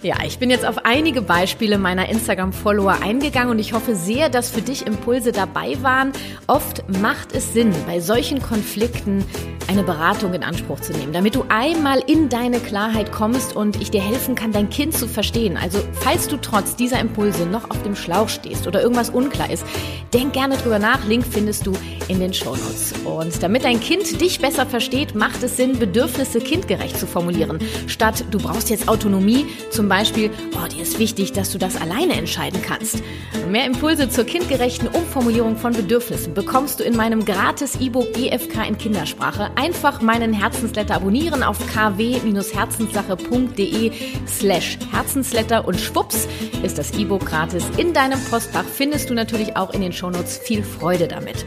Ja, 0.00 0.14
ich 0.24 0.38
bin 0.38 0.48
jetzt 0.48 0.64
auf 0.64 0.84
einige 0.84 1.22
Beispiele 1.22 1.76
meiner 1.76 2.08
Instagram-Follower 2.08 3.02
eingegangen 3.02 3.50
und 3.50 3.58
ich 3.58 3.72
hoffe 3.72 3.96
sehr, 3.96 4.28
dass 4.28 4.48
für 4.48 4.62
dich 4.62 4.86
Impulse 4.86 5.32
dabei 5.32 5.76
waren. 5.82 6.12
Oft 6.46 6.84
macht 7.00 7.32
es 7.34 7.52
Sinn, 7.52 7.74
bei 7.84 7.98
solchen 7.98 8.40
Konflikten 8.40 9.24
eine 9.66 9.82
Beratung 9.82 10.34
in 10.34 10.44
Anspruch 10.44 10.80
zu 10.80 10.92
nehmen, 10.92 11.12
damit 11.12 11.34
du 11.34 11.44
einmal 11.48 12.00
in 12.06 12.28
deine 12.28 12.60
Klarheit 12.60 13.10
kommst 13.12 13.56
und 13.56 13.80
ich 13.82 13.90
dir 13.90 14.00
helfen 14.00 14.34
kann, 14.34 14.52
dein 14.52 14.70
Kind 14.70 14.94
zu 14.94 15.08
verstehen. 15.08 15.56
Also, 15.56 15.80
falls 15.92 16.28
du 16.28 16.36
trotz 16.36 16.76
dieser 16.76 17.00
Impulse 17.00 17.44
noch 17.44 17.68
auf 17.68 17.82
dem 17.82 17.96
Schlauch 17.96 18.28
stehst 18.28 18.66
oder 18.66 18.80
irgendwas 18.80 19.10
unklar 19.10 19.50
ist, 19.50 19.66
denk 20.14 20.32
gerne 20.32 20.56
drüber 20.56 20.78
nach. 20.78 21.04
Link 21.06 21.24
findest 21.28 21.66
du 21.66 21.72
in 22.08 22.20
den 22.20 22.32
Shownotes. 22.32 22.94
Und 23.04 23.42
damit 23.42 23.64
dein 23.64 23.80
Kind 23.80 24.20
dich 24.20 24.40
besser 24.40 24.64
versteht, 24.64 25.14
macht 25.14 25.42
es 25.42 25.56
Sinn, 25.56 25.78
Bedürfnisse 25.78 26.38
kindgerecht 26.38 26.98
zu 26.98 27.06
formulieren. 27.06 27.58
Statt 27.88 28.24
du 28.30 28.38
brauchst 28.38 28.70
jetzt 28.70 28.88
Autonomie, 28.88 29.46
zum 29.70 29.87
Beispiel, 29.88 30.30
oh, 30.56 30.66
dir 30.68 30.82
ist 30.82 30.98
wichtig, 30.98 31.32
dass 31.32 31.50
du 31.50 31.58
das 31.58 31.80
alleine 31.80 32.14
entscheiden 32.14 32.60
kannst. 32.62 33.02
Mehr 33.48 33.66
Impulse 33.66 34.08
zur 34.08 34.24
kindgerechten 34.24 34.88
Umformulierung 34.88 35.56
von 35.56 35.72
Bedürfnissen 35.72 36.34
bekommst 36.34 36.80
du 36.80 36.84
in 36.84 36.96
meinem 36.96 37.24
gratis 37.24 37.76
E-Book 37.80 38.12
GFK 38.12 38.66
in 38.68 38.76
Kindersprache. 38.76 39.50
Einfach 39.56 40.02
meinen 40.02 40.32
Herzensletter 40.32 40.96
abonnieren 40.96 41.42
auf 41.42 41.58
kw-herzenssache.de 41.72 43.92
slash 44.26 44.78
Herzensletter 44.92 45.66
und 45.66 45.80
schwupps 45.80 46.28
ist 46.62 46.78
das 46.78 46.92
E-Book 46.92 47.26
gratis 47.26 47.64
in 47.76 47.92
deinem 47.92 48.20
Postfach. 48.24 48.64
Findest 48.64 49.10
du 49.10 49.14
natürlich 49.14 49.56
auch 49.56 49.72
in 49.72 49.80
den 49.80 49.92
Shownotes. 49.92 50.38
Viel 50.38 50.62
Freude 50.62 51.08
damit. 51.08 51.44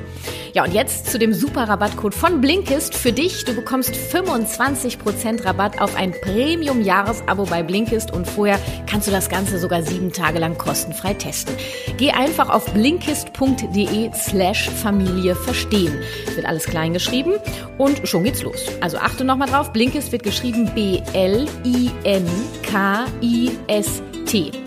Ja, 0.53 0.65
und 0.65 0.73
jetzt 0.73 1.09
zu 1.09 1.17
dem 1.17 1.33
super 1.33 1.69
Rabattcode 1.69 2.13
von 2.13 2.41
Blinkist 2.41 2.93
für 2.93 3.13
dich. 3.13 3.45
Du 3.45 3.53
bekommst 3.53 3.91
25% 3.91 5.45
Rabatt 5.45 5.79
auf 5.79 5.95
ein 5.95 6.11
Premium-Jahresabo 6.11 7.45
bei 7.45 7.63
Blinkist 7.63 8.11
und 8.11 8.27
vorher 8.31 8.59
kannst 8.87 9.07
du 9.07 9.11
das 9.11 9.29
Ganze 9.29 9.59
sogar 9.59 9.83
sieben 9.83 10.11
Tage 10.11 10.39
lang 10.39 10.57
kostenfrei 10.57 11.13
testen. 11.13 11.55
Geh 11.97 12.11
einfach 12.11 12.49
auf 12.49 12.65
blinkist.de 12.73 14.11
slash 14.13 14.69
Familie 14.69 15.35
verstehen. 15.35 15.99
Wird 16.35 16.45
alles 16.45 16.65
klein 16.65 16.93
geschrieben 16.93 17.33
und 17.77 18.07
schon 18.07 18.23
geht's 18.23 18.41
los. 18.43 18.65
Also 18.81 18.97
achte 18.97 19.23
nochmal 19.23 19.49
drauf, 19.49 19.71
Blinkist 19.71 20.11
wird 20.11 20.23
geschrieben 20.23 20.71
B-L-I-N-K-I-S-T. 20.73 21.51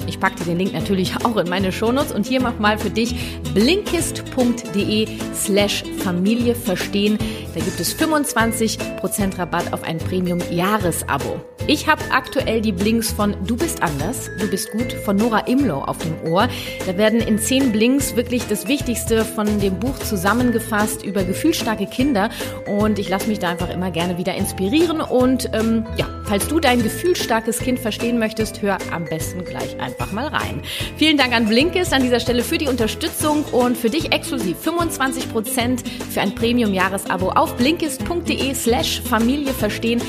Ich 0.06 0.20
packe 0.20 0.36
dir 0.36 0.44
den 0.44 0.58
Link 0.58 0.72
natürlich 0.72 1.14
auch 1.24 1.36
in 1.36 1.48
meine 1.48 1.72
Shownotes 1.72 2.12
und 2.12 2.26
hier 2.26 2.40
mach 2.40 2.58
mal 2.58 2.78
für 2.78 2.90
dich 2.90 3.14
blinkist.de 3.54 5.08
slash 5.34 5.84
Familie 5.98 6.54
verstehen. 6.54 7.18
Da 7.54 7.60
gibt 7.60 7.78
es 7.78 7.96
25% 7.96 9.38
Rabatt 9.38 9.72
auf 9.72 9.84
ein 9.84 9.98
Premium-Jahresabo. 9.98 11.40
Ich 11.66 11.88
habe 11.88 12.02
aktuell 12.10 12.60
die 12.60 12.72
Blinks 12.72 13.10
von 13.10 13.34
Du 13.46 13.56
bist 13.56 13.82
anders, 13.82 14.28
du 14.38 14.48
bist 14.48 14.70
gut 14.72 14.92
von 14.92 15.16
Nora 15.16 15.40
Imlow 15.40 15.82
auf 15.82 15.96
dem 15.98 16.30
Ohr. 16.30 16.48
Da 16.86 16.98
werden 16.98 17.20
in 17.20 17.38
zehn 17.38 17.72
Blinks 17.72 18.16
wirklich 18.16 18.46
das 18.48 18.68
Wichtigste 18.68 19.24
von 19.24 19.60
dem 19.60 19.80
Buch 19.80 19.98
zusammengefasst 19.98 21.02
über 21.04 21.24
gefühlsstarke 21.24 21.86
Kinder 21.86 22.28
und 22.66 22.98
ich 22.98 23.08
lasse 23.08 23.28
mich 23.28 23.38
da 23.38 23.48
einfach 23.48 23.70
immer 23.70 23.90
gerne 23.90 24.18
wieder 24.18 24.34
inspirieren 24.34 25.00
und 25.00 25.48
ähm, 25.54 25.86
ja, 25.96 26.06
falls 26.24 26.48
du 26.48 26.60
dein 26.60 26.82
gefühlsstarkes 26.82 27.60
Kind 27.60 27.78
verstehen 27.78 28.18
möchtest, 28.18 28.60
hör 28.60 28.76
am 28.92 29.04
besten 29.06 29.44
gleich 29.44 29.80
einfach 29.94 30.12
mal 30.12 30.26
rein. 30.26 30.60
Vielen 30.96 31.16
Dank 31.16 31.32
an 31.34 31.46
Blinkist 31.46 31.92
an 31.92 32.02
dieser 32.02 32.20
Stelle 32.20 32.42
für 32.42 32.58
die 32.58 32.68
Unterstützung 32.68 33.44
und 33.52 33.76
für 33.76 33.90
dich 33.90 34.12
exklusiv 34.12 34.56
25% 34.64 35.84
für 36.10 36.20
ein 36.20 36.34
Premium-Jahresabo 36.34 37.30
auf 37.30 37.56
blinkist.de 37.56 38.54
slash 38.54 39.00
Familie 39.02 39.52
verstehen 39.52 40.00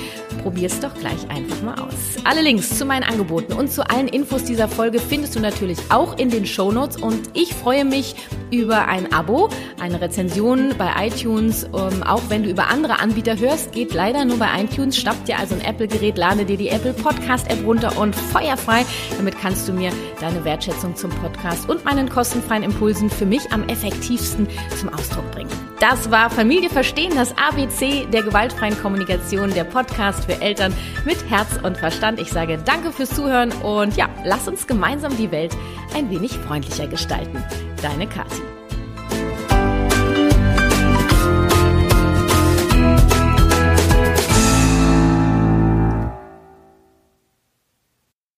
probier's 0.45 0.79
doch 0.79 0.93
gleich 0.93 1.29
einfach 1.29 1.61
mal 1.63 1.73
aus. 1.79 1.93
Alle 2.23 2.41
Links 2.41 2.77
zu 2.77 2.85
meinen 2.85 3.03
Angeboten 3.03 3.53
und 3.53 3.71
zu 3.71 3.89
allen 3.89 4.07
Infos 4.07 4.43
dieser 4.43 4.67
Folge 4.67 4.99
findest 4.99 5.35
du 5.35 5.39
natürlich 5.39 5.79
auch 5.89 6.19
in 6.19 6.29
den 6.29 6.45
Show 6.45 6.71
Notes 6.71 6.97
und 6.97 7.19
ich 7.33 7.53
freue 7.53 7.85
mich 7.85 8.15
über 8.51 8.87
ein 8.87 9.11
Abo, 9.13 9.49
eine 9.79 10.01
Rezension 10.01 10.73
bei 10.77 11.07
iTunes, 11.07 11.63
ähm, 11.65 12.03
auch 12.03 12.21
wenn 12.29 12.43
du 12.43 12.49
über 12.49 12.67
andere 12.67 12.99
Anbieter 12.99 13.37
hörst, 13.37 13.71
geht 13.71 13.93
leider 13.93 14.25
nur 14.25 14.37
bei 14.37 14.47
iTunes. 14.61 14.97
Schnapp 14.97 15.23
dir 15.25 15.39
also 15.39 15.55
ein 15.55 15.61
Apple-Gerät, 15.61 16.17
lade 16.17 16.45
dir 16.45 16.57
die 16.57 16.69
Apple 16.69 16.93
Podcast-App 16.93 17.65
runter 17.65 17.97
und 17.97 18.15
feuerfrei. 18.15 18.85
Damit 19.17 19.39
kannst 19.39 19.67
du 19.67 19.73
mir 19.73 19.91
deine 20.19 20.43
Wertschätzung 20.45 20.95
zum 20.95 21.11
Podcast 21.11 21.69
und 21.69 21.83
meinen 21.85 22.09
kostenfreien 22.09 22.63
Impulsen 22.63 23.09
für 23.09 23.25
mich 23.25 23.51
am 23.51 23.67
effektivsten 23.67 24.47
zum 24.79 24.89
Ausdruck 24.89 25.29
bringen. 25.31 25.49
Das 25.79 26.09
war 26.09 26.29
Familie 26.29 26.69
verstehen, 26.69 27.11
das 27.15 27.33
ABC 27.37 28.05
der 28.11 28.23
gewaltfreien 28.23 28.79
Kommunikation, 28.81 29.53
der 29.53 29.65
Podcast 29.65 30.25
für 30.25 30.41
Eltern 30.41 30.73
mit 31.03 31.29
Herz 31.29 31.59
und 31.63 31.77
Verstand. 31.77 32.19
Ich 32.19 32.29
sage 32.29 32.57
danke 32.63 32.91
fürs 32.91 33.09
Zuhören 33.09 33.51
und 33.61 33.97
ja, 33.97 34.07
lass 34.23 34.47
uns 34.47 34.67
gemeinsam 34.67 35.15
die 35.17 35.31
Welt 35.31 35.55
ein 35.93 36.09
wenig 36.09 36.31
freundlicher 36.33 36.87
gestalten. 36.87 37.43
Deine 37.81 38.07
Kathi. 38.07 38.54